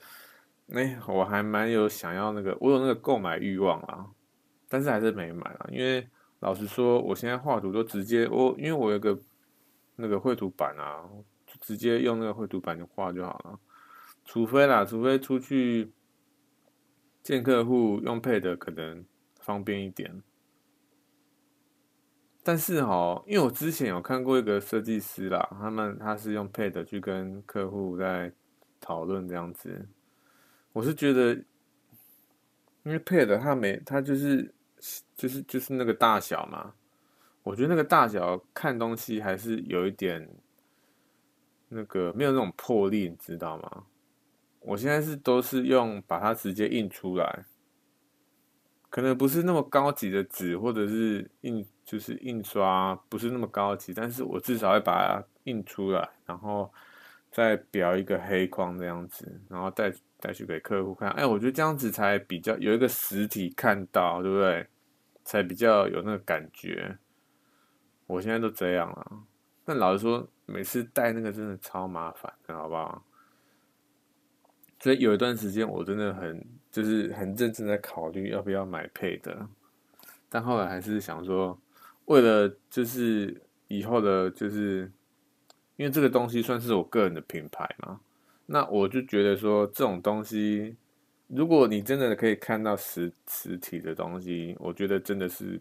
[0.72, 4.06] 哎，我还蛮有想要那个，我有那个购买欲望啊。
[4.68, 6.07] 但是还是没买啊，因为
[6.40, 9.18] 老实说，我现在画图都直接我，因为我有个
[9.94, 11.09] 那个绘图板啊，
[11.46, 13.59] 就直接用那个绘图板就画就好了。
[14.24, 15.92] 除非啦，除非出去
[17.22, 19.05] 见客户用 Pad 可能
[19.40, 20.22] 方便一点。
[22.42, 28.33] 但是哈，因为我之前有看过一个设计师啦，他们他是用 Pad 去跟客户在
[28.81, 29.88] 讨论这样子，
[30.72, 31.35] 我是觉得，
[32.83, 34.52] 因为 Pad 他没他就是。
[35.16, 36.74] 就是就是那个大小嘛，
[37.42, 40.28] 我觉得那个大小看东西还是有一点
[41.68, 43.84] 那个没有那种魄力，你知道吗？
[44.60, 47.44] 我现在是都是用把它直接印出来，
[48.90, 56.72] 可能不是那么高级的纸或者是印就是印刷不是那么高级，但是我至少会把它印出来，然后
[57.30, 61.11] 再裱一个黑框这样子，然后再带去给客户看。
[61.11, 64.66] 哎，我觉得这样子才比较有一个实体看到，对不对？
[65.24, 66.96] 才比较有那个感觉，
[68.07, 69.12] 我现在都这样了。
[69.64, 73.05] 但老实说，每次带那个真的超麻烦的，好不好？
[74.79, 79.48] 所以有一段时间我真的很就是很认真在考虑要不要买配的
[80.29, 81.59] 但后来还是想说，
[82.05, 84.92] 为了就是以后的，就是
[85.74, 88.00] 因为这个东西算是我个人的品牌嘛，
[88.46, 90.76] 那我就觉得说这种东西。
[91.28, 95.61] 如果你真的可以看到实实体的东西，我觉得真的是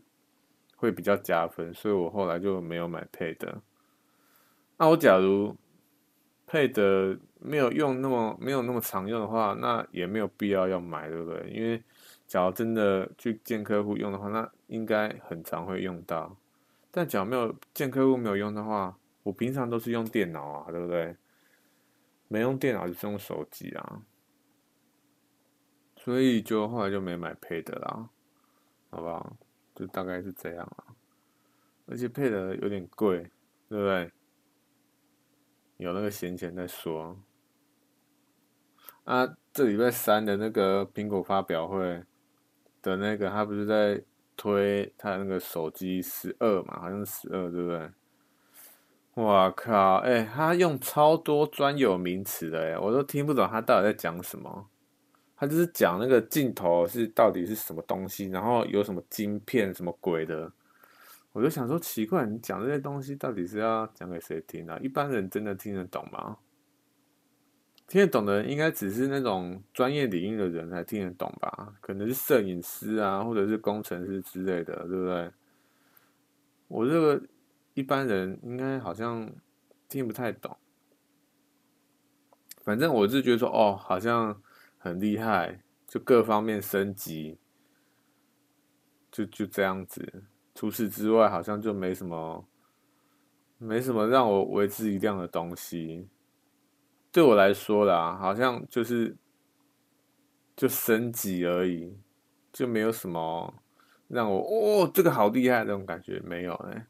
[0.75, 3.55] 会比较加分，所以我后来就没有买 Pad。
[4.77, 5.55] 那我假如
[6.47, 11.49] Pad 没有用那么没有那么常用的话，那也没有必要要买，对不对？
[11.49, 11.81] 因为
[12.27, 16.37] 假如真的去见客户用的话，那应该很常会用到。
[16.91, 21.15] 但假如没有见客户没有用的话，我平常都是用电脑啊，对不对？
[22.27, 24.01] 没用电脑就是用手机啊。
[25.97, 28.09] 所以就后来就没买 Pad 啦，
[28.91, 29.35] 好不好？
[29.73, 30.95] 就大概是这样啦。
[31.87, 33.31] 而且 Pad 有点贵，
[33.67, 34.11] 对不对？
[35.77, 37.19] 有那个闲钱再说。
[39.03, 42.03] 啊，这礼拜三的那个苹果发表会
[42.81, 44.03] 的那个，他不是在
[44.37, 46.79] 推他那个手机十二嘛？
[46.79, 47.91] 好像十二，对不对？
[49.15, 49.95] 哇靠！
[49.99, 54.67] 哎、他用超多专有名词的，哎，我都听不懂他到底在讲什么。
[55.37, 60.51] 他就是讲那个镜头是到底是什么东西，然后有什么晶片什么鬼的。
[61.31, 64.77] 我就想说，奇怪，你讲这些东西到底是要讲给谁听啊？
[64.81, 66.37] 一般人真的听得懂吗？
[67.87, 71.73] 听得懂的人应该只是那种专业领域的人才听得懂吧？
[71.79, 75.31] 可能是摄影师啊，或者是工程师之类的，对不对？
[76.67, 77.21] 我这个。
[77.75, 79.29] 一般人应该好像
[79.87, 80.57] 听不太懂，
[82.63, 84.41] 反正我是觉得说，哦，好像
[84.77, 87.37] 很厉害，就各方面升级，
[89.11, 90.23] 就就这样子。
[90.55, 92.47] 除此之外，好像就没什么，
[93.57, 96.07] 没什么让我为之一亮的东西。
[97.11, 99.17] 对我来说啦，好像就是
[100.55, 101.93] 就升级而已，
[102.53, 103.53] 就没有什么
[104.07, 106.87] 让我哦，这个好厉害那种感觉没有哎。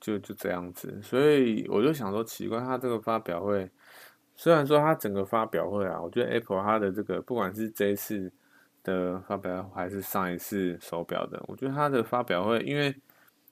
[0.00, 3.68] 就就这样子，所以我就想说，奇怪，他这个发表会，
[4.36, 8.32] 虽然说他整个发表会啊，我觉得 Apple 它的这个，不管是这一次
[8.84, 12.94] 的发表会，还是上一次手表的，我觉得它的发表会，因为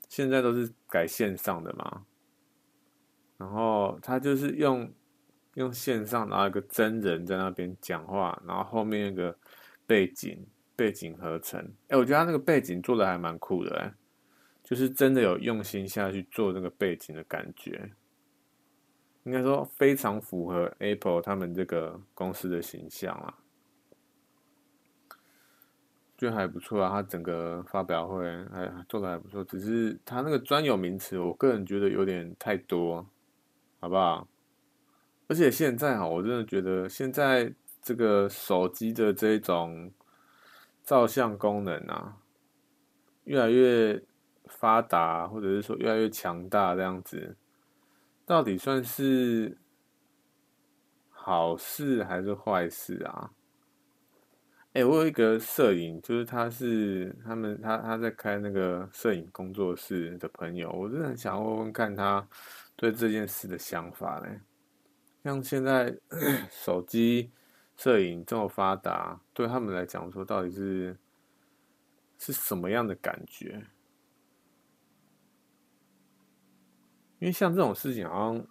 [0.09, 2.05] 现在都是改线上的嘛，
[3.39, 4.89] 然后他就是用
[5.55, 9.37] 用线上，然后一个真人在那边讲话，然后后面那个
[9.85, 13.93] 背景背景合成，哎，我觉得他那个背景做的还蛮酷的，哎。
[14.69, 17.93] 就是真的有用心下去做那个背景的感觉，
[19.23, 23.39] 应该说非常符合 Apple 他们这个公司的形象啊，
[26.19, 26.91] 就还不错啊。
[26.91, 33.07] 他整个发表会还做的还不错，只是他那个专有名词，我个人觉得有点太多，
[33.79, 34.27] 好不好？
[35.29, 39.93] 而且现在哈，我真的觉得现在这个手机的这种
[40.83, 42.17] 照相功能啊，
[43.23, 44.03] 越来越。
[44.47, 47.37] 发达，或者是说越来越强大这样子，
[48.25, 49.57] 到底算是
[51.11, 53.31] 好事还是坏事啊？
[54.73, 62.29] 哎、我有一个摄影，就是他是他们他他在开那个摄影工作室的朋友，我真的很想问问看他
[62.77, 64.39] 对这件事的想法嘞。
[65.25, 65.97] 像现在
[66.53, 67.31] 手机
[67.75, 70.95] 摄影这么发达，对他们来讲说，到底是
[72.19, 73.67] 是什么样的感觉？
[77.19, 78.47] 因为像这种事情，好像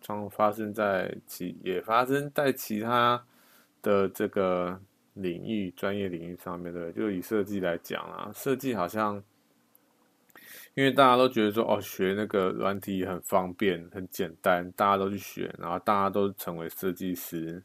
[0.00, 3.24] 常发生在其也发生在其他
[3.80, 4.80] 的这个
[5.14, 6.92] 领域、专业领域上面对。
[6.92, 9.22] 就以设计来讲啊，设计好像
[10.74, 17.62] 因为大家都觉得说，哦，学那个软体很方便、很简单，大家都去学，然后大家都成为设计师。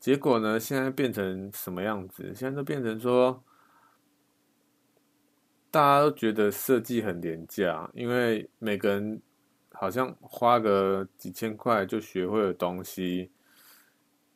[0.00, 2.32] 结果呢，现在变成什么样子？
[2.34, 3.44] 现在都变成说，
[5.70, 9.22] 大家都觉得设计很廉价，因为每个人。
[9.82, 13.32] 好像花个几千块就学会了东西，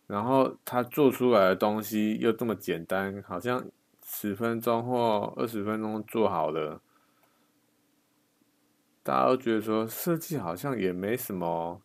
[0.09, 3.65] 然后他做出来的东西又这么简单，好像
[4.05, 6.83] 十分钟或二十分钟做好了。
[9.05, 11.81] 大家都觉得说设计好像也没什么，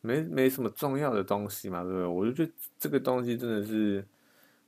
[0.00, 2.06] 没没什么重要的东西嘛，对不对？
[2.06, 4.02] 我就觉得这个东西真的是，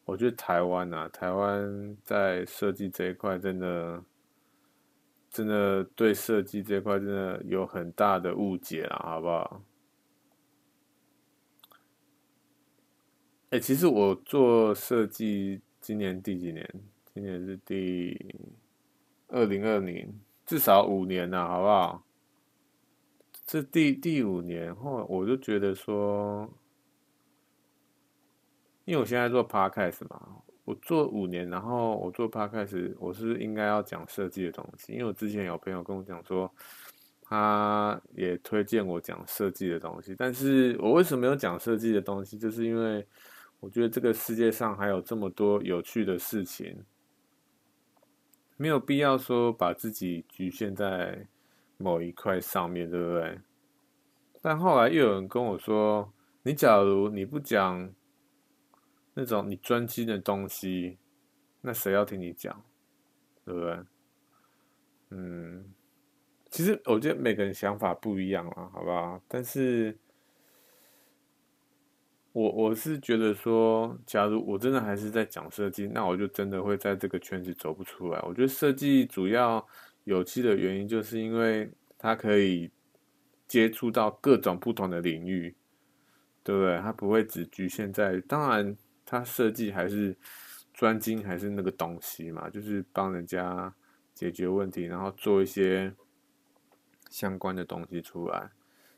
[0.04, 4.04] 我觉得台湾啊，台湾在设计这一块真的。
[5.30, 9.62] 真的对设计这块真的有很大的误解了，好不好？
[13.50, 16.68] 哎、其实我做设计，今年第几年？
[17.14, 18.34] 今年是第
[19.28, 22.04] 二零二零，至少五年了，好不好？
[23.44, 26.48] 这第第五年后，我就觉得说，
[28.84, 30.42] 因为我现在做 Podcast 嘛。
[30.64, 36.52] 我做五年，然后我做 Podcast，我是应该要讲设计的东西，因为我之前有朋友跟我讲说，
[37.22, 42.38] 他也推荐我讲设计的东西，但是我为什么没有讲设计的东西？
[42.38, 43.04] 就是因为
[43.58, 46.84] 我觉得这个世界上还有这么多有趣的事情，
[48.56, 51.26] 没有必要说把自己局限在
[51.78, 53.40] 某一块上面，对不对？
[54.40, 57.92] 但后来又有人跟我说，你假如你不讲。
[59.20, 60.96] 那种你专精的东西，
[61.60, 62.64] 那谁要听你讲，
[63.44, 63.78] 对不对？
[65.10, 65.74] 嗯，
[66.48, 69.22] 其实我觉得每个人想法不一样啊，好不好？
[69.28, 69.94] 但是，
[72.32, 78.18] 我我是觉得说，假如我真的还是在讲设计，那我就真的会在这个圈子走不出来。
[78.22, 79.68] 我觉得设计主要
[80.04, 82.70] 有趣的原因，就是因为它可以
[83.46, 85.54] 接触到各种不同的领域，
[86.42, 86.78] 对不对？
[86.78, 88.74] 它不会只局限在，当然。
[89.10, 90.16] 他设计还是
[90.72, 93.74] 专精还是那个东西嘛，就是帮人家
[94.14, 95.92] 解决问题，然后做一些
[97.10, 98.48] 相关的东西出来。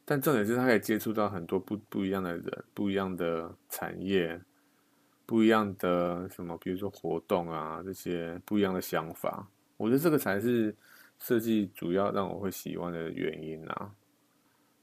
[0.05, 4.39] 但重点是他可以接触到很多不不一样的人，不一样的产业，
[5.25, 9.49] 不一样的什么，比如说活动啊，这些不一样的想法。
[9.79, 10.77] 我觉得这个才是
[11.19, 13.91] 设计主要让我会喜欢的原因啊。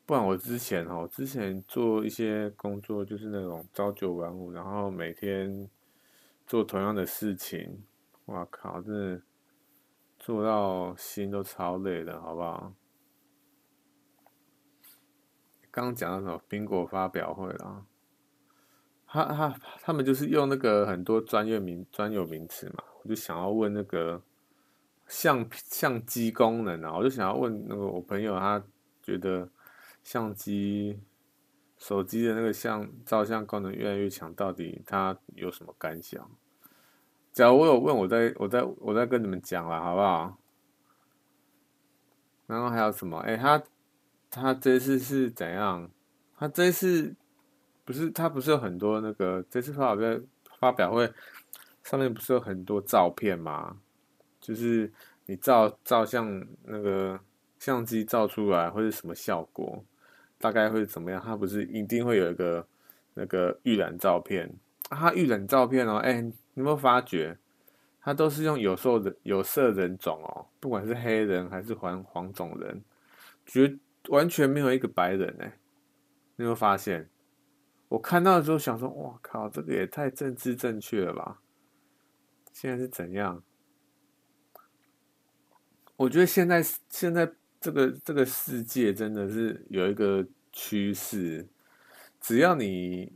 [0.10, 5.70] 不然我之前哦，之前做一些工作就是那种朝九晚五，然后每天
[6.48, 7.84] 做同样的事情，
[8.26, 9.22] 哇靠，真的
[10.18, 12.74] 做到心都超累的，好不好？
[15.70, 17.86] 刚讲到什么苹果发表会啦，
[19.06, 24.24] 他他他们就是用那个很多专业名专有名词嘛，我就想要问那个
[25.06, 28.64] 相相机功能啊，我就想要问那个我朋友，他
[29.04, 29.48] 觉得
[30.10, 31.00] 相机
[31.78, 36.28] 手机的那个相照相功能越来越强，到底他有什么感想？
[37.32, 40.36] 假如我有问，我再我再我再跟你们讲了，好不好？
[42.48, 43.20] 然后还有什么？
[43.20, 43.62] 哎，他。
[44.32, 45.90] 他这次是怎样？
[46.38, 47.16] 他这次
[47.84, 50.22] 不是他不是有很多那个这次发表会
[50.60, 51.12] 发表会
[51.84, 53.78] 上面不是有很多照片吗？
[54.40, 54.94] 就是
[55.26, 57.20] 你照照相那个
[57.58, 59.84] 相机照出来会是什么效果？
[60.40, 61.22] 大概会怎么样？
[61.24, 62.66] 他不是一定会有一个
[63.14, 64.52] 那个预览照片
[64.90, 64.98] 啊？
[64.98, 67.38] 他预览照片哦，哎，你有没有发觉？
[68.02, 72.84] 他都是用有色人有色人种哦，不管是黑人还是黄黄种人，
[73.46, 73.78] 绝。
[74.08, 75.60] 完全没有一个白人哎，
[76.38, 77.10] 你有没有发现？
[77.90, 81.42] 我看到的时候想说，哇靠，这个也太政治正确了吧？
[82.54, 83.44] 现在是怎样？
[85.98, 87.30] 我觉得现在现在
[87.60, 91.48] 这个这个世界真的是有一个趋势，
[92.22, 93.12] 只要你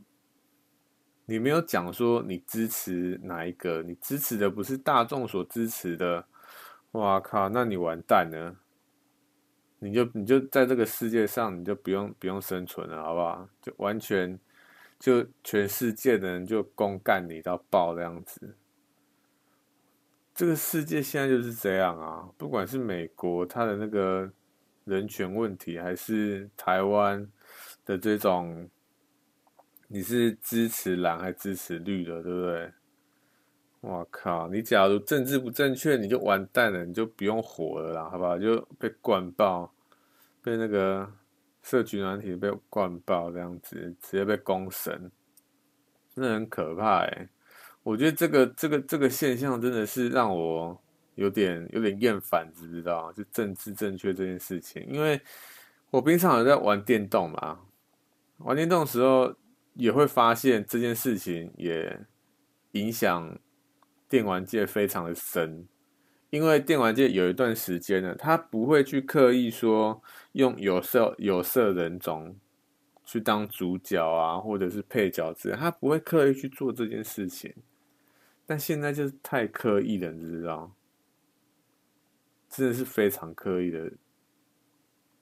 [1.26, 6.26] 你没有讲说你支持哪一个，你支持的不是大众所支持的，
[6.92, 8.56] 哇靠，那你完蛋了。
[9.80, 13.48] 你就你就在这个世界上，你就不用不用生存了，好不好？
[13.60, 14.38] 就完全
[14.98, 18.56] 就全世界的人就公干你到爆这样子。
[20.34, 22.28] 这个世界现在就是这样啊！
[22.36, 24.28] 不管是美国他的那个
[24.84, 27.24] 人权问题，还是台湾
[27.84, 28.68] 的这种，
[29.86, 32.72] 你是支持蓝还支持绿的，对不对？
[33.80, 34.48] 我靠！
[34.48, 38.36] 你假如政治不正确，你就完蛋了，你就不用活了啦，好不好？
[38.36, 39.72] 就被灌爆。
[40.42, 41.10] 被那个
[41.62, 45.10] 社群软体被灌爆这样子，直接被公审，
[46.14, 47.28] 真的很可怕哎！
[47.84, 50.76] 我觉得这个这个这个现象真的是让我
[51.14, 53.12] 有点有点厌烦，知不知道？
[53.12, 55.20] 就政治正确这件事情，因为
[55.90, 57.60] 我平常有在玩电动嘛，
[58.38, 59.32] 玩电动的时候
[59.74, 62.00] 也会发现这件事情也
[62.72, 63.38] 影响
[64.08, 65.68] 电玩界非常的深。
[66.30, 72.34] 因为电玩界有一段时间呢，他不会去刻意说用有色有色人种
[73.04, 77.54] 去当主角啊，或者是配角之类，他不会刻意去做这件事情。
[78.46, 80.74] 但现在就是太刻意了，你知道？
[82.48, 83.90] 真的是非常刻意的。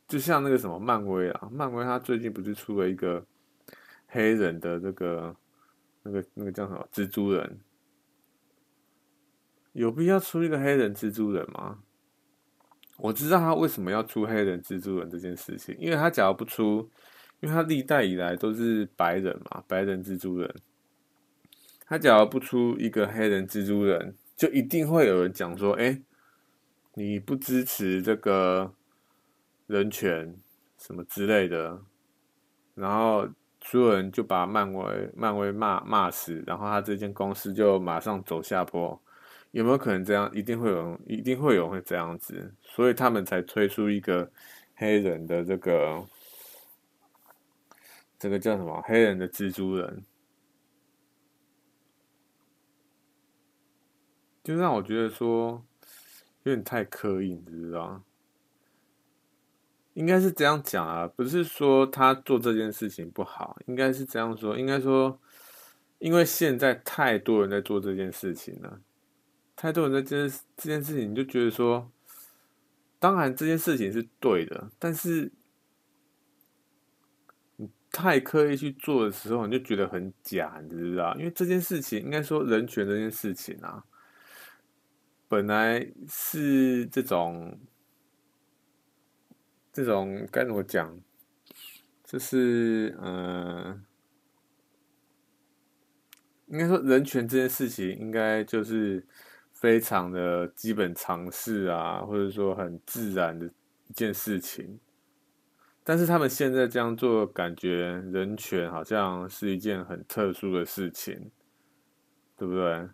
[0.07, 3.25] 就像那个什么漫威啊，漫威他最近不是出了一个
[4.07, 5.35] 黑人的这个
[6.03, 7.61] 那个那个叫什么蜘蛛人？
[9.73, 11.83] 有必要出一个黑人蜘蛛人吗？
[12.99, 16.91] 我知道他为什么要出黑人蜘蛛人这件事情，因为他假如不出，
[17.41, 20.55] 因为他历代以来都是白人嘛，白人蜘蛛人。
[21.93, 26.01] 他假如不出一个黑人蜘蛛人，就一定会有人讲说：“哎，
[26.95, 28.73] 你不支持这个
[29.67, 30.35] 人权
[30.79, 31.83] 什么之类的。”
[32.75, 33.29] 然后
[33.61, 38.99] 所有人就把漫威漫威骂骂死，然后他这间公司就马上走下坡。
[39.51, 40.31] 有没有可能这样？
[40.35, 44.27] 一定会有，一定会有人会这样子，所以他们才推出一个
[44.77, 46.03] 黑人的这个，
[48.19, 48.81] 这个叫什么？
[48.81, 50.03] 黑人的蜘蛛人，
[54.43, 55.65] 就让我觉得说
[56.43, 58.03] 有点太刻意，你知道？
[59.95, 65.21] 应该是这样讲啊，不是说他做这件事情不好，应该是这样说，应该说，
[65.99, 68.81] 因为现在太多人在做这件事情了。
[69.55, 71.93] 太多人在这件这件事情，你就觉得说，
[72.99, 75.31] 当然这件事情是对的，但是
[77.57, 81.15] 你太刻意去做的时候，你就觉得很假，你知不知道？
[81.17, 83.85] 因为这件事情，应该说人权这件事情啊，
[85.33, 87.59] 本来是这种
[89.73, 91.01] 这种该怎么讲？
[92.05, 93.83] 就是嗯。
[96.49, 99.07] 应该说人权这件事情，应该就是。
[99.63, 103.47] 非常的基本常识啊，或者说很自然的
[103.87, 104.81] 一件事情。
[105.85, 111.31] 但是他们现在这样做，感觉人权好像是一件很特殊的事情，
[112.37, 112.89] 对不对？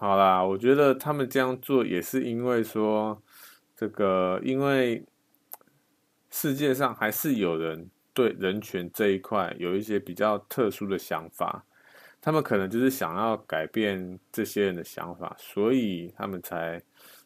[0.00, 3.20] 好啦，我觉得他们这样做也是因为说，
[3.74, 5.04] 这个因为
[6.30, 11.66] 世界上还是有人对人权这一块有一些比较特殊的想法，
[12.20, 16.80] 他们可能就是想要改变这些人的想法，所以他们才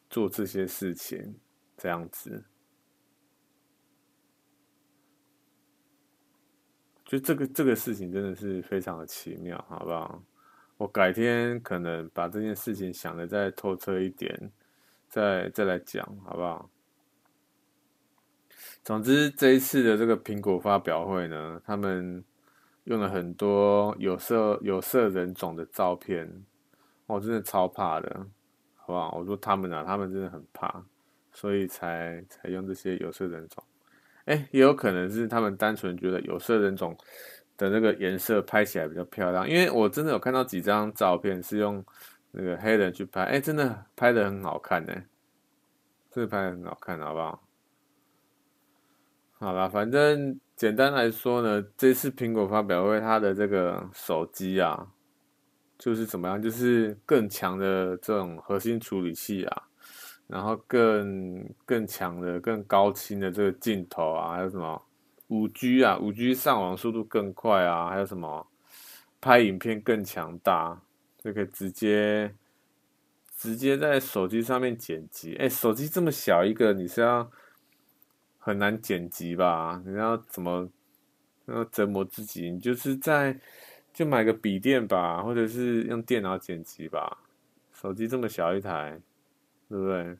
[0.08, 1.38] 做这些事情，
[1.76, 2.42] 这样子。
[7.04, 10.22] 就这个这个事情真的是非常的奇妙，好不好？
[10.82, 14.50] 我改天可能把这件事情想得再透彻一点，
[15.08, 16.68] 再再来讲，好不好？
[18.82, 22.24] 总之这一次的这个苹果发表会呢，他们
[22.82, 26.28] 用了很多有色有色人种的照片，
[27.06, 28.26] 我真的超怕的，
[28.74, 29.16] 好不好？
[29.16, 30.84] 我说他们啊，他们真的很怕，
[31.32, 33.62] 所以才才用这些有色人种。
[34.24, 36.98] 哎，也有可能是他们单纯觉得有色人种
[37.62, 41.84] 的那个颜色拍起来比较漂亮，因为我真的有看到几张照片是用
[42.32, 44.92] 那个黑人去拍，哎，真的拍的很好看呢，
[46.10, 47.42] 真的拍得很好看，好不好？
[49.38, 54.88] 好啦，反正简单来说呢，这次苹果发表会它的这个手机啊，
[55.78, 59.62] 就是怎么样，就是更强的这种核心处理器啊。
[60.28, 64.82] 然后更更强的、更高清的这个镜头啊，还有什么
[65.32, 68.46] 五 G 啊，五 G 上网速度更快啊，还有什么
[69.20, 70.82] 拍影片更强大，
[71.16, 72.34] 就可以直接
[73.38, 75.34] 直接在手机上面剪辑。
[75.36, 77.30] 哎，手机这么小一个，你是要
[78.38, 79.82] 很难剪辑吧？
[79.86, 80.68] 你要怎么
[81.46, 82.50] 要折磨自己？
[82.50, 83.40] 你就是在
[83.94, 87.18] 就买个笔电吧，或者是用电脑剪辑吧。
[87.72, 89.00] 手机这么小一台。
[89.68, 90.18] 对不对？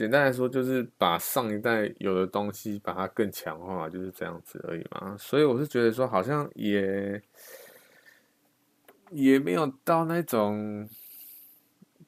[0.00, 5.14] 简单来说，就是把上一代有的东西把它更强化，就是这样子而已嘛。
[5.18, 7.22] 所以我是觉得说，好像也
[9.10, 10.88] 也没有到那种，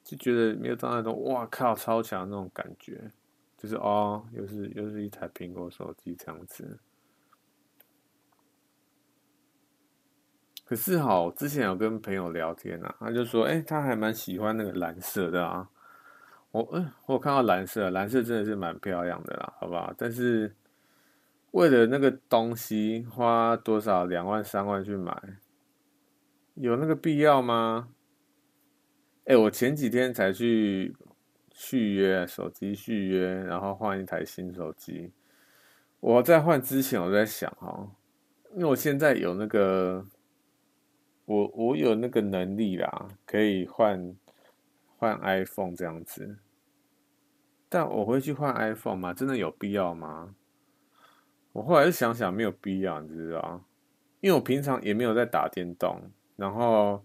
[0.03, 3.11] 就觉得没有到那种哇靠超强那种感觉，
[3.59, 6.79] 就是哦，又是又是一台苹果手机这样子。
[10.65, 15.69] 可是哈，之前有跟朋友聊天啊，他就说，哎、他还蛮喜欢那个蓝色的啊。
[16.53, 19.91] 我，哎、欸，我看到蓝色，蓝色真的是蛮漂亮的啦，好不好？
[19.97, 20.55] 但是
[21.51, 25.19] 为了那个东西花多少两万三万去买，
[26.53, 27.89] 有那个必要吗？
[29.25, 30.95] 哎、我前几天才去
[31.51, 35.11] 续约手机续约，然后换一台新手机。
[35.99, 37.89] 我在换之前，我在想哈，
[38.53, 40.05] 因为我现在有那个。
[41.25, 44.13] 我我有那个能力啦，可以换
[45.03, 46.37] 换 iPhone 这样子，
[47.67, 49.13] 但我会去换 iPhone 吗？
[49.13, 50.33] 真的有必要吗？
[51.51, 53.65] 我后来就想想，没有必要，你知道？
[54.21, 57.03] 因为我平常也没有在打电动，然后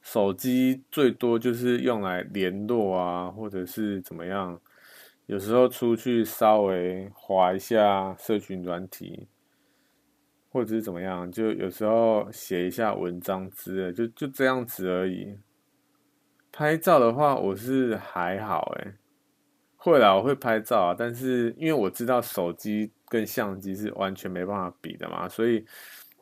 [0.00, 4.60] 手机最多就是用来联络啊，或者是怎么样，
[5.26, 9.26] 有时候出去稍微滑一下社群软体。
[10.50, 15.36] 或者是怎么样，就有时候写一下文章之类，就就这样子而已。
[16.58, 18.92] 拍照的话，我是还好诶，
[19.76, 25.64] 会啦，我会拍照啊，但是因为我知道手机跟相机是完全没办法比的嘛，所以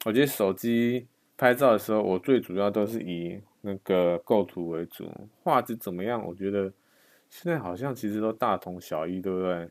[0.04, 1.08] 我觉得手机
[1.38, 5.10] 拍照的时候，我最主要都是以那个构图为主，
[5.42, 6.70] 画质怎么样，我觉得
[7.30, 9.70] 现在好像其实都大同小异，对不对？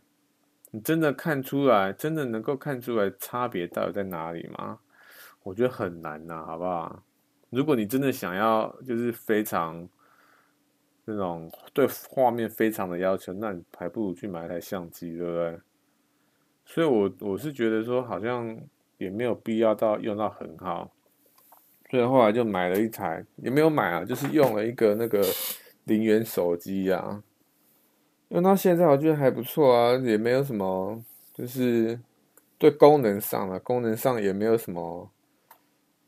[0.71, 4.79] 你真的看出来，真的能够看出来差别到底在哪里吗？
[5.43, 7.03] 我觉得很难呐，好不好？
[7.51, 9.87] 如果你真的想要，就是非常
[11.05, 15.59] 那种对画面非常的要求，那你还不如去买一台相机，对不对？
[16.65, 18.59] 所以我我是觉得说，好像
[18.97, 20.91] 也没有必要到用到很好，
[21.91, 25.23] 所以后来就买了一台，也没有买啊，就是用了一个那个
[25.83, 27.21] 零元手机呀。
[28.29, 31.99] 用到现在我觉得还不错啊，也没有什么，就是
[32.57, 35.11] 对功能上啊，功能上也没有什么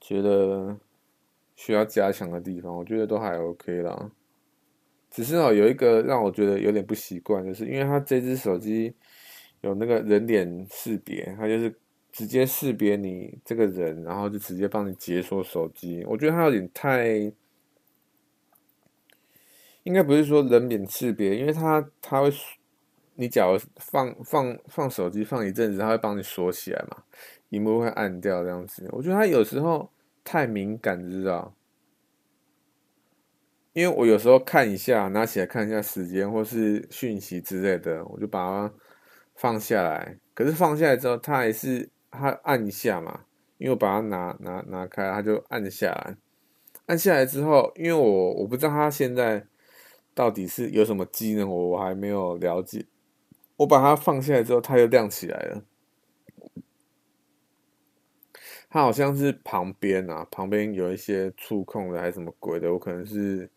[0.01, 0.75] 觉得
[1.55, 4.09] 需要加强的地方，我觉得都还 OK 啦。
[5.09, 8.93] 只是哦，有一个让我觉得有点不习惯，就是因为它这只手机
[9.61, 11.73] 有那个人脸识别，它就是
[12.11, 16.03] 直接识别你这个人，然后就直接帮你解锁手机。
[16.07, 17.31] 我觉得它有点太。
[19.83, 22.29] 应该不是说人脸识别，因为它它会，
[23.15, 26.97] 你假如放放放手机放一阵子，它会帮你锁起来嘛，
[27.49, 28.85] 屏幕会暗掉这样子。
[28.91, 29.89] 我觉得它有时候
[30.25, 31.53] 太敏感，知道？
[33.77, 38.73] 因为我有时候看一下，拿起来看一下时间或是讯息之类的，我就把它
[39.35, 40.17] 放下来。
[40.33, 43.25] 可是放下来之后，它还是它按一下嘛，
[43.59, 46.17] 因为我把它拿拿拿开，它就按下来。
[46.87, 49.45] 按下来之后，因为我我不知道它现在
[50.15, 52.83] 到底是有什么机能，我我还没有了解。
[53.57, 55.63] 我把它放下来之后，它又亮起来了。
[58.71, 63.47] 它好像是旁边啊，旁边有一些触控的还是什么鬼的，我可能是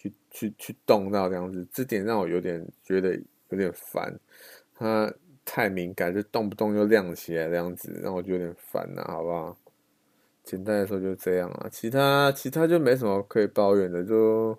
[0.00, 3.14] 去去去动到这样子，这点让我有点觉得
[3.50, 4.18] 有点烦。
[4.74, 5.12] 它
[5.44, 9.56] 太敏感，就动不动就亮起来这样子，让我觉得有点烦呐，好不好？
[10.42, 14.58] 简单来说就这样啊，其他其他就没什么可以抱怨的，就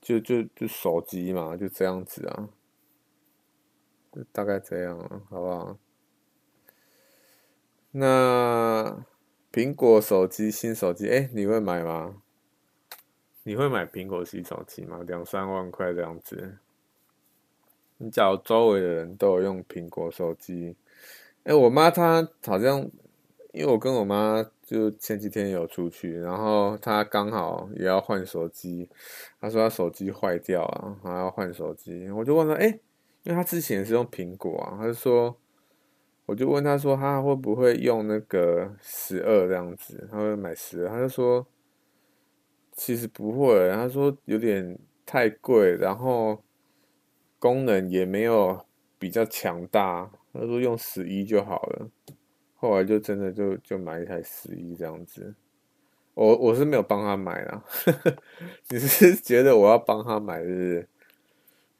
[0.00, 2.48] 就就就手机嘛，就这样子啊，
[4.30, 5.78] 大概这样啊，好不好？
[7.90, 9.04] 那。
[9.52, 12.20] 苹果手机新手机，哎，你会买吗？
[13.46, 15.04] 你会买苹果新手机吗？
[15.06, 16.56] 两三万块这样子。
[17.98, 20.74] 你假如周围的人都有用苹果手机，
[21.44, 22.80] 哎，我妈她好像，
[23.52, 28.88] 因为我跟我妈就前几天有出去，然后她刚好也要换手机，
[29.40, 32.66] 她说她手机坏掉了，还要换手机，我就问她，哎，
[33.22, 35.36] 因为她之前是用苹果啊，她就说。
[36.26, 40.08] 我就问她说，她会不会用那个十二这样子？
[40.10, 40.88] 她会买十二？
[40.88, 41.46] 她就说
[42.76, 43.68] 其实不会。
[43.72, 46.40] 他说有点太贵，然后
[47.40, 48.64] 功能也没有
[48.98, 50.08] 比较强大。
[50.32, 51.90] 他说用十一就好了。
[52.54, 55.34] 后来就真的就就买一台十一这样子。
[56.14, 57.62] 我我是没有帮他买啦，
[58.70, 60.88] 你是觉得我要帮他买是不是？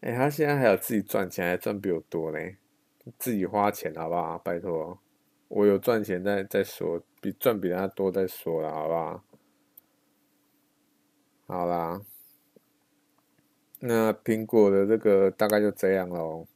[0.00, 2.56] 哎，他现在还有自己赚钱，还赚比我多嘞。
[3.18, 4.36] 自己花钱好不好？
[4.38, 4.98] 拜托，
[5.48, 9.24] 我有赚钱再再说，比赚比他多再说了，好不好？
[11.46, 12.02] 好啦，
[13.78, 16.46] 那苹果的这个大概就这样喽。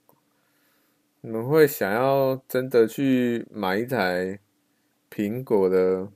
[1.21, 4.41] 你们会想要真的去买一台
[5.09, 6.11] 苹果的，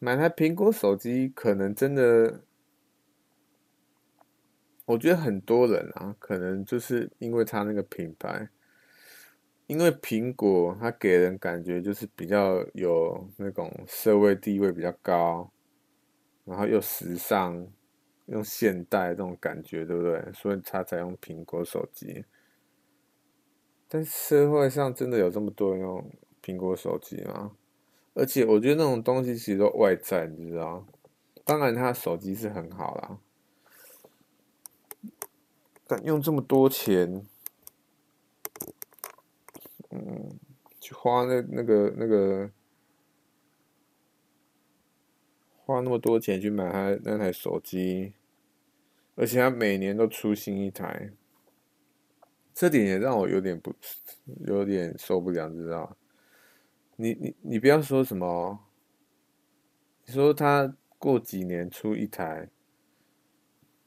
[0.00, 2.40] 买台苹果手机，可能真的。
[4.86, 8.48] 我觉得很多人啊，可能就是因为他那个品牌，
[9.66, 15.52] 因为苹果它给人感觉就是比较有那种社会地位比较高，
[16.48, 17.66] 然后又时尚、
[18.26, 20.32] 又现代这种感觉，对不对？
[20.32, 22.24] 所以他才用苹果手机。
[23.88, 26.10] 但社会上真的有这么多人用
[26.42, 27.52] 苹果手机吗？
[28.14, 30.84] 而且我觉得那种东西其实都外在，你知道？
[31.44, 33.18] 当然，他手机是很好啦。
[35.86, 37.24] 但用这么多钱，
[39.90, 40.38] 嗯，
[40.80, 42.50] 去花那那个那个，
[45.68, 48.14] 花那么多钱去买他那台手机，
[49.16, 51.10] 而且他每年都出新一台，
[52.54, 53.74] 这点也让我有点不，
[54.46, 55.94] 有点受不了，知道？
[56.96, 58.58] 你你你不要说什么，
[60.06, 62.48] 你说他过几年出一台。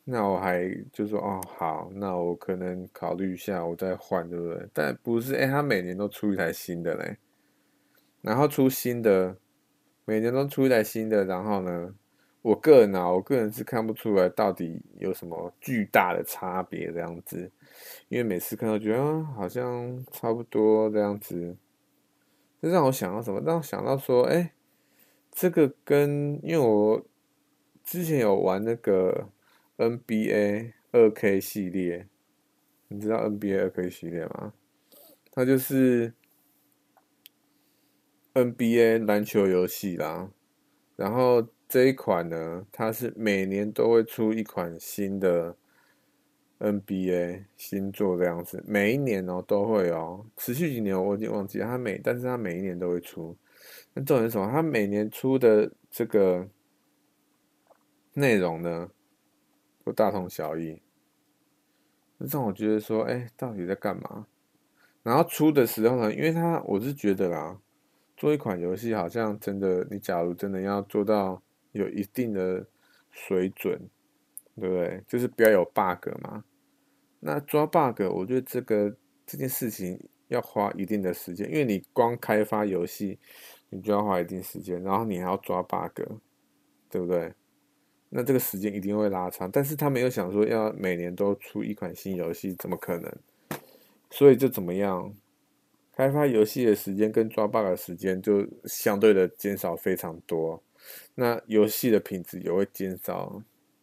[0.04, 4.70] 那我还就说哦好，那我可能考虑一下，我再换，对不对？
[4.72, 7.18] 但不是，哎，他每年都出一台新的嘞，
[8.22, 9.36] 然后出新的，
[10.06, 11.94] 每年都出一台新的，然后呢，
[12.42, 17.52] 我个人啊，我个人是看不出来到底有什么巨大的差别这样子，
[18.10, 21.56] 因为每次看都觉得，好像差不多这样子，
[22.62, 23.42] 这让我想到什么？
[23.46, 24.54] 让我想到说，哎，
[25.32, 27.06] 这个跟因为我
[27.84, 29.30] 之前有玩那个。
[29.78, 32.06] NBA 二 K 系列，
[32.90, 34.54] 你知道 NBA 二 K 系列吗？
[35.32, 36.14] 它就是
[38.34, 40.32] NBA 篮球游戏啦。
[40.96, 45.56] 然后这一款呢，它是每年都会出一款新的
[46.60, 53.36] NBA 新作这样子，每一年哦都会哦，持续几年我已经忘记了，它每，但是它每一年都会出。
[53.94, 54.50] 那重点是什么？
[54.52, 56.48] 它每年出的这个
[58.14, 58.92] 内容呢？
[59.84, 60.80] 都大同小异，
[62.20, 64.28] 让我觉得说，哎、到底在干嘛？
[65.02, 67.60] 然后出的时候呢，因为它我是觉得啦，
[68.22, 71.42] 做一款游戏好像真的，你假如真的要做到
[71.72, 72.64] 有一定的
[73.10, 73.90] 水准，
[74.60, 75.04] 对不对？
[75.08, 76.44] 就是不要有 bug 嘛。
[77.20, 78.96] 那抓 bug，我觉得这个
[79.26, 83.18] 这件事情要花一定的时间，因为你光开发游戏，
[83.72, 86.04] 你就要花一定时间，然后你还要抓 bug，
[86.92, 87.34] 对不对？
[88.10, 93.12] 那这个时间一定会拉长，但是他没有想说要每年都出一款新游戏，怎么可能？
[94.12, 95.12] 所以就怎么样，
[96.02, 100.64] 开发游戏的时间跟抓 bug 的时间就相对的减少非常多，
[101.14, 103.40] 那游戏的品质也会减少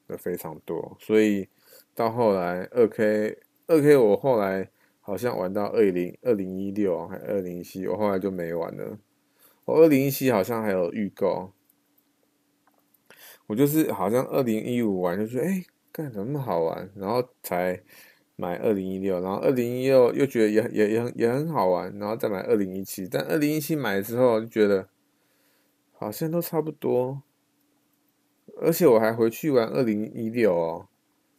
[0.08, 1.48] 的非常多，所以
[1.94, 3.38] 到后来二 K
[3.68, 4.68] 二 K 我后来
[5.00, 8.98] 好像玩到二零二零一六还二零一七，我后来就没玩了。
[9.64, 11.52] 我二零一七好像还有预购，
[13.46, 15.62] 我就是好像二零一五玩就觉得哎，
[15.92, 17.80] 干怎么那么好玩，然后才
[18.40, 24.88] 买二零一六，然后二零一六又觉得也也也也很好玩，然后再买二零一七，但二零一七买了之后就觉得
[25.92, 27.20] 好像都差不多。
[28.60, 30.88] 而且我还回去玩二零一六哦，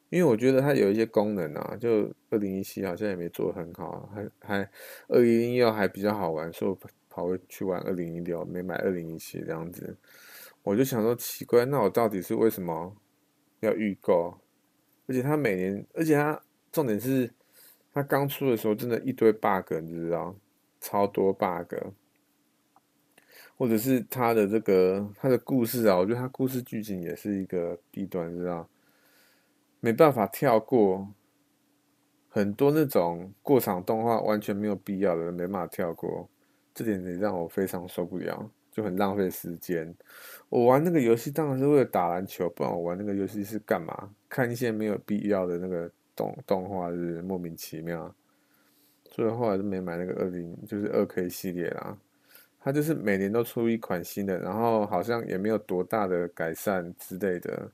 [0.09, 4.69] 因为我觉得它有一些功能啊，就二零一七好像也没做得很好，还还
[5.07, 6.77] 二零一六还比较好玩，所以我
[7.09, 9.95] 跑回去玩二零一六，没买二零一七这样子。
[10.63, 12.93] 我就想说奇怪，那我到底是为什么
[13.61, 14.37] 要预购？
[15.07, 16.41] 而且它每年，而且它
[16.79, 17.29] 重点是
[17.93, 20.33] 它刚出的时候真的一堆 bug，你知道，
[20.79, 21.73] 超多 bug。
[23.57, 28.69] 或者是他的这个他的故事啊，我觉得他故事剧情也是一个弊端，知道？
[29.81, 31.05] 没办法跳过
[32.29, 36.29] 很多那种过场动画，完全没有必要的，没办法跳过，
[36.73, 39.93] 这点也让我非常受不了，就很浪费时间。
[40.47, 44.09] 我玩那个游戏当然是为了打篮球，不然我玩那个游戏是干嘛？
[44.29, 48.13] 看一些没有必要的那个动动画，是莫名其妙。
[49.09, 51.97] 所以后来就没买那个二零，就是二 K 系列啦。
[52.59, 57.71] 它就是每年都出一款新的，然后好像也没有多大的改善之类的，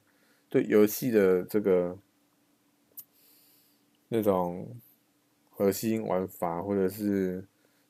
[0.47, 1.97] 对游戏的这个
[4.07, 4.67] 那种
[5.49, 7.43] 核心玩法或者是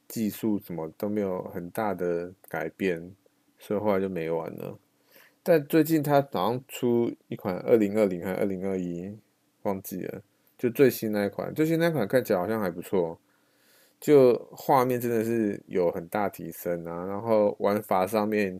[0.07, 3.13] 技术什么都没有很大的改变，
[3.59, 4.79] 所以后来就没玩了。
[5.43, 9.15] 但最近它好像出一款二零二零还是二零二一，
[9.63, 10.21] 忘记了，
[10.57, 13.19] 就最新那一款，最新那一款看起来好像还不错。
[13.99, 18.59] 就画面真的是有很大提升啊，然后玩法上面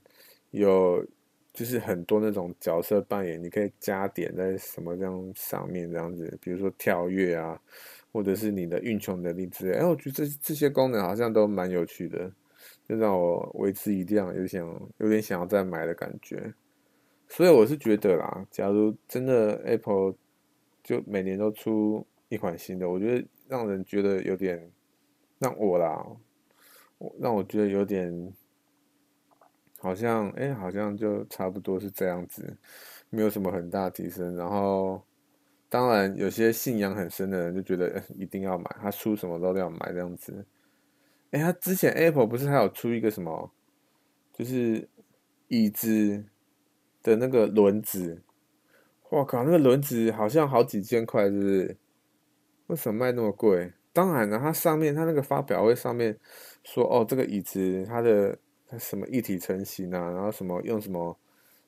[0.52, 1.06] 有
[1.54, 7.60] 就是很多那种角色扮演，你可以加点在什么这样上面这样子，比如说跳跃啊，
[8.12, 9.78] 或者是你的运球能力之类。
[9.78, 12.32] 哎，我觉得这这些功能好像都蛮有趣的，
[12.88, 14.66] 就让我为之一亮，有想
[14.98, 16.54] 有点想要再买的感觉。
[17.28, 20.16] 所以我是觉得啦，假如真的 Apple
[20.86, 24.72] 就每年都出一款新的，我觉得让人觉得有点。
[25.38, 26.02] 让我啦，
[27.20, 28.34] 让我觉得有点
[29.80, 32.56] 好像，哎、好像就差不多是这样子，
[33.10, 34.34] 没有什么很大提升。
[34.38, 35.04] 然后，
[35.68, 40.46] 当然有些信仰很深的人就觉得，欸、一定要买，他出什么都要买这样子。
[41.32, 43.52] 哎、他之前 Apple 不是还有出一个什么，
[44.32, 44.88] 就是
[45.50, 46.24] 椅子
[47.04, 48.22] 的那个轮子？
[49.16, 51.78] 我靠，那个轮子好像好几千块，是不是？
[52.68, 53.72] 为什么卖那么贵？
[53.94, 56.20] 当然了，它上面它那个发表会上面
[56.66, 58.38] 说哦，这个椅子它的
[58.68, 61.18] 它什么一体成型啊，然后什么用什么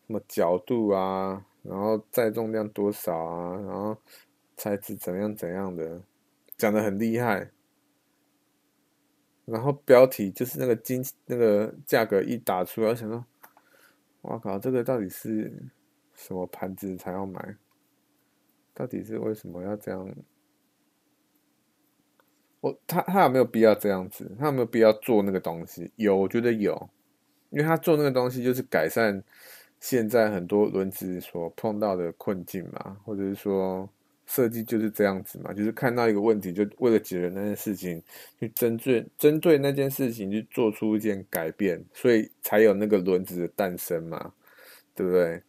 [0.07, 3.97] 什么角度啊，然后载重量多少啊，然后
[4.57, 6.01] 材质怎样怎样的，
[6.57, 7.49] 讲得很厉害。
[9.45, 13.23] 然后标题就是那个金那个价格一打出来，我想说，
[14.23, 15.49] 哇靠，这个到底是
[16.17, 17.55] 什么盘子才要买？
[18.73, 20.05] 到底是为什么要这样？
[22.59, 24.29] 我他他有没有必要这样子？
[24.37, 25.89] 他有没有必要做那个东西？
[25.95, 26.89] 有，我觉得有，
[27.51, 29.23] 因为他做那个东西就是改善
[29.79, 33.87] 现在很多轮子所碰到的困境嘛，或者是说
[34.25, 38.03] 设计就是这样子嘛，就是看到一个问题，就为了解决那件事情，
[38.39, 44.33] 去针对针对那件事情去做出一件改变，所以才有那个轮子的诞生嘛，
[44.95, 45.41] 对不对？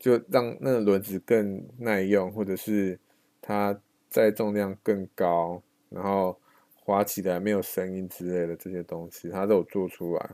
[0.00, 2.98] 就让那个轮子更耐用，或者是
[3.40, 3.80] 它。
[4.10, 6.36] 载重量更高，然后
[6.74, 10.30] 滑起来没有声音之类的这些东西，它都有做出来。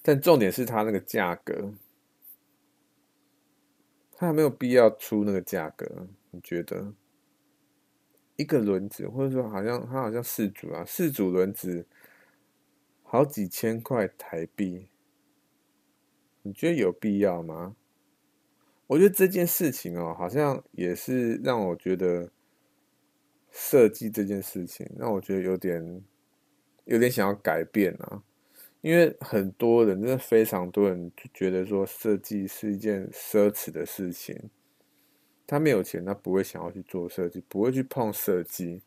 [0.00, 1.70] 但重点是它那个价格，
[4.12, 6.08] 它还没有必要出那个价格？
[6.30, 6.94] 你觉得？
[8.36, 11.86] 一个轮子，或者说好像它好像四组啊，四组轮子，
[13.02, 14.88] 好几千块台币，
[16.40, 17.76] 你觉得有必要吗？
[18.90, 22.28] 我觉得这件事情哦，好像也是让我觉得
[23.52, 26.02] 设计这件事情让我觉得有点
[26.86, 28.20] 有点想要改变啊，
[28.80, 34.50] 因为很多人真的非常多人就觉得说设计是一件奢侈的事情，
[35.46, 38.82] 他没有钱，他不会想要去做设计，不会去碰设计，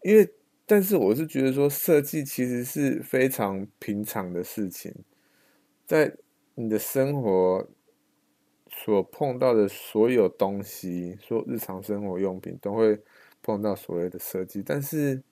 [0.00, 0.26] 因为
[0.64, 4.90] 但是我是觉得说设计其实是非常平常的事情，
[5.84, 6.16] 在
[6.54, 7.68] 你的生活。
[8.76, 13.00] 所碰到的所有东西，说日常生活用品都会
[13.42, 15.22] 碰到所谓的设计，但是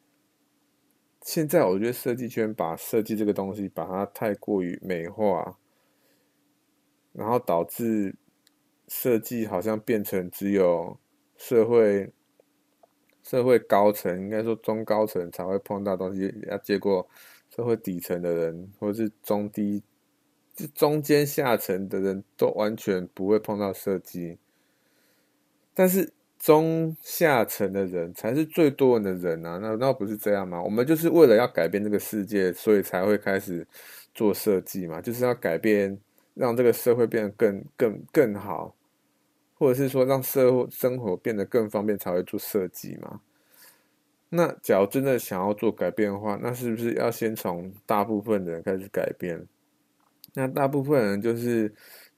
[1.20, 5.59] 现在我觉得设计圈把设计这个东西把它太过于美化，
[7.12, 8.14] 然后导致
[8.88, 10.99] 设计好像变成只有
[11.36, 12.11] 社会
[13.22, 17.07] 社会高层，应该说中高层才会碰到东西，要结果
[17.55, 19.82] 社会底层的人或者是中低、
[20.74, 24.38] 中间下层的人都完全不会碰到设计，
[25.74, 30.62] 但是中下层的人才是最多人的人啊，那那不是这样吗？
[30.62, 33.66] 我们就是为了要改变这个世界，所以才会开始
[34.14, 35.98] 做设计嘛，就是要改变。
[36.34, 38.74] 让这个社会变得更更更好，
[39.59, 43.20] 或者是说让社会生活变得更方便，才会做设计嘛。
[44.30, 49.46] 那假如真的想要做改变的话，那是不是要先从大部分的人开始改变？
[50.35, 51.74] 那大部分人就是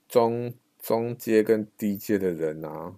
[0.07, 2.95] 中中阶跟低阶的人啊。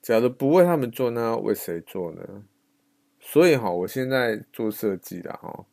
[0.00, 2.44] 假如不为他们做，那要为谁做呢？
[3.20, 5.66] 所以哈，我现在做设计的哈。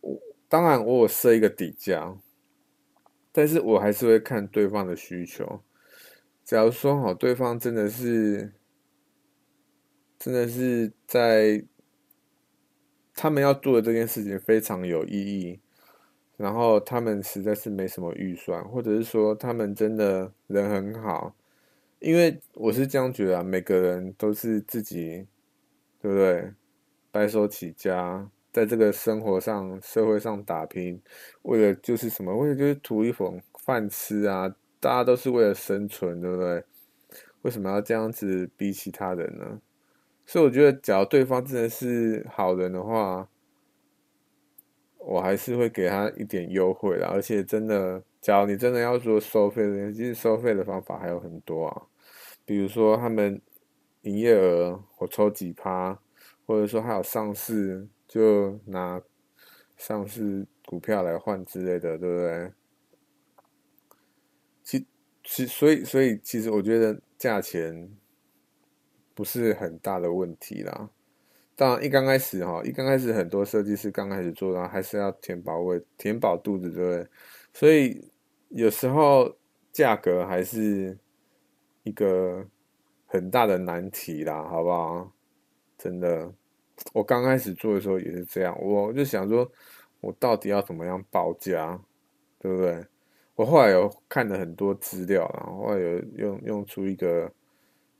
[0.00, 0.18] 我
[0.48, 2.16] 当然，我有设一个底价，
[3.30, 5.62] 但是我还是会看对方的需求。
[6.44, 8.54] 假如说好，对方真的是，
[10.18, 11.62] 真的是在
[13.22, 15.60] 他们要做的这件事情非常有意义，
[16.36, 21.32] 然后他们实在是没什么预算，或者是说他们真的人很好，
[22.00, 25.24] 因为我是这样觉得啊，每个人都是自己，
[26.00, 26.52] 对不对？
[27.12, 28.28] 白手起家。
[28.50, 31.00] 在这个生活上、社会上打拼，
[31.42, 32.36] 为了就是什么？
[32.36, 34.52] 为了就是图一口饭吃啊！
[34.80, 36.64] 大家都是为了生存，对不对？
[37.42, 39.60] 为什么要这样子逼其他人呢？
[40.32, 43.28] 所以我觉得，假如对方真的是好人的话，
[44.96, 47.06] 我还是会给他一点优惠的。
[47.06, 51.82] 而且，真的，假如你真的要做收费的，其实收费的方法还有很多啊。
[52.46, 53.38] 比如说，他们
[54.04, 56.00] 营业额我抽几趴，
[56.46, 57.86] 或者说还有上市。
[58.08, 59.02] 就拿
[59.76, 62.52] 上市股票来换之类的，对不对？
[64.62, 64.86] 其
[65.24, 67.90] 其所以所以其实我觉得价钱
[69.22, 70.90] 不是很大的问题啦。
[71.54, 77.08] 当然一刚开始哈，一刚开始很多设计师刚开始做，然后还是要填饱胃、填饱肚子，对不对？
[77.54, 78.10] 所以
[78.48, 79.32] 有时候
[79.70, 80.98] 价格还是
[81.84, 82.44] 一个
[83.06, 85.12] 很大的难题啦，好不好？
[85.78, 86.28] 真的。
[86.92, 89.48] 我刚开始做的时候也是这样，我就想说，
[90.00, 91.80] 我到底要怎么样报价，
[92.40, 92.84] 对不对？
[93.36, 97.32] 我后来有看了很多资料，然后后来有用用出一个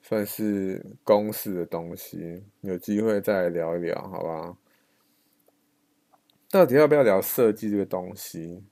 [0.03, 4.59] 算是公式的东西，有机会再聊一聊，好不好？
[6.51, 8.63] 到底要不要聊设计这个东西？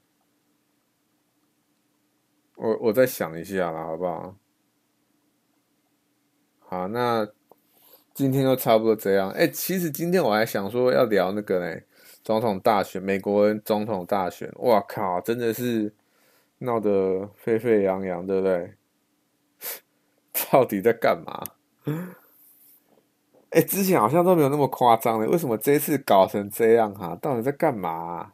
[2.57, 4.37] 我我再想一下啦，好不好？
[6.59, 7.27] 好，那。
[8.13, 9.31] 今天就差不多这样。
[9.31, 11.81] 哎、其实今天我还想说要聊那个呢，
[12.23, 14.51] 总统大选，美国总统大选。
[14.57, 15.95] 哇靠，真的是
[16.59, 18.75] 闹得沸沸扬扬，对不对？
[20.51, 21.43] 到底在干嘛？
[23.51, 27.17] 哎、之前好像都没有那么夸张的，为什么这次搞成这样哈？
[27.21, 28.33] 到底在干嘛？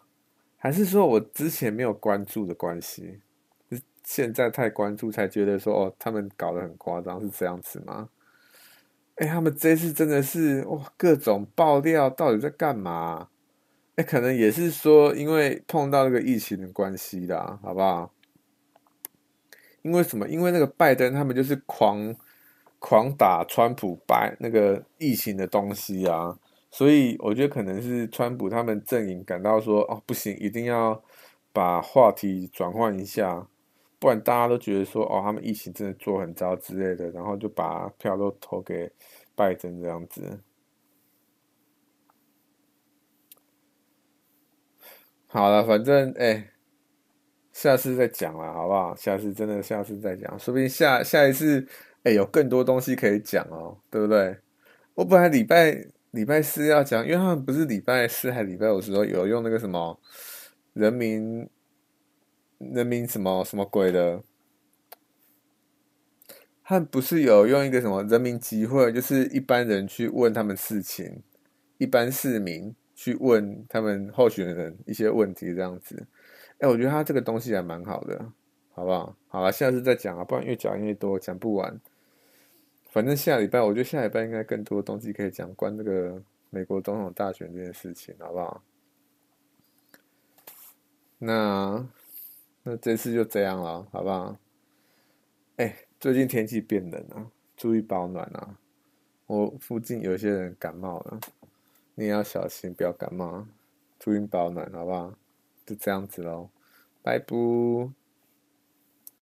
[0.58, 3.20] 还是说我之前没有关注的关系？
[4.04, 8.08] 现在太关注才觉得说哦，他们搞得很夸张，是这样子吗？
[9.16, 13.28] 哎、他们这次真的是哇，各种爆料，到底在干嘛？
[13.96, 18.12] 哎、可能也是说，因为碰到那个疫情的关系啦，好不好？
[19.86, 20.28] 因为什么？
[20.28, 22.12] 因为那个拜登他们就是狂
[22.80, 26.36] 狂打川普白那个疫情的东西啊，
[26.72, 31.00] 所以我觉得可能是川普他们阵营感到说，哦，不行，一定要
[31.52, 33.46] 把话题转换一下。
[34.00, 38.90] 不然大家都觉得说哦，他们疫情真的做很糟之类的，然后就把票都投给
[39.36, 40.40] 拜登这样子。
[45.28, 46.50] 好了，反正哎、
[47.56, 48.94] 下次再讲了，好不好？
[48.94, 51.66] 下次真的下次再讲，说不定下下一次
[52.02, 54.36] 哎、有更多东西可以讲哦，对不对？
[54.94, 59.98] 我本来礼拜礼拜四要讲，因为他们不是礼拜四还礼拜五时候有用那个什么
[60.74, 61.48] 人民。
[62.58, 64.22] 人民什么什么鬼的？
[66.64, 71.22] 他不是有用一个什么人民集会，就是一般人去问他们事情，
[71.76, 76.06] 一般市民去问他们候选人一些问题，这样子。
[76.58, 78.32] 哎，我觉得他这个东西还蛮好的，
[78.72, 79.16] 好不好？
[79.28, 81.80] 好了，下次再讲啊，不然越讲越多，讲不完。
[82.90, 88.62] 反正下礼拜，我觉得下礼拜应该更多东西可以讲，关这个美国总统大选这件事情，好不好？
[91.18, 91.86] 那。
[92.68, 94.36] 那这次就这样了，好不好？
[95.54, 98.58] 哎、最近天气变冷了，注意保暖啊！
[99.26, 101.20] 我附近有些人感冒了，
[101.94, 103.46] 你也要小心，不要感冒，
[104.00, 105.14] 注意保暖，好不好？
[105.66, 106.48] 就这样子喽，
[107.02, 108.05] 拜拜。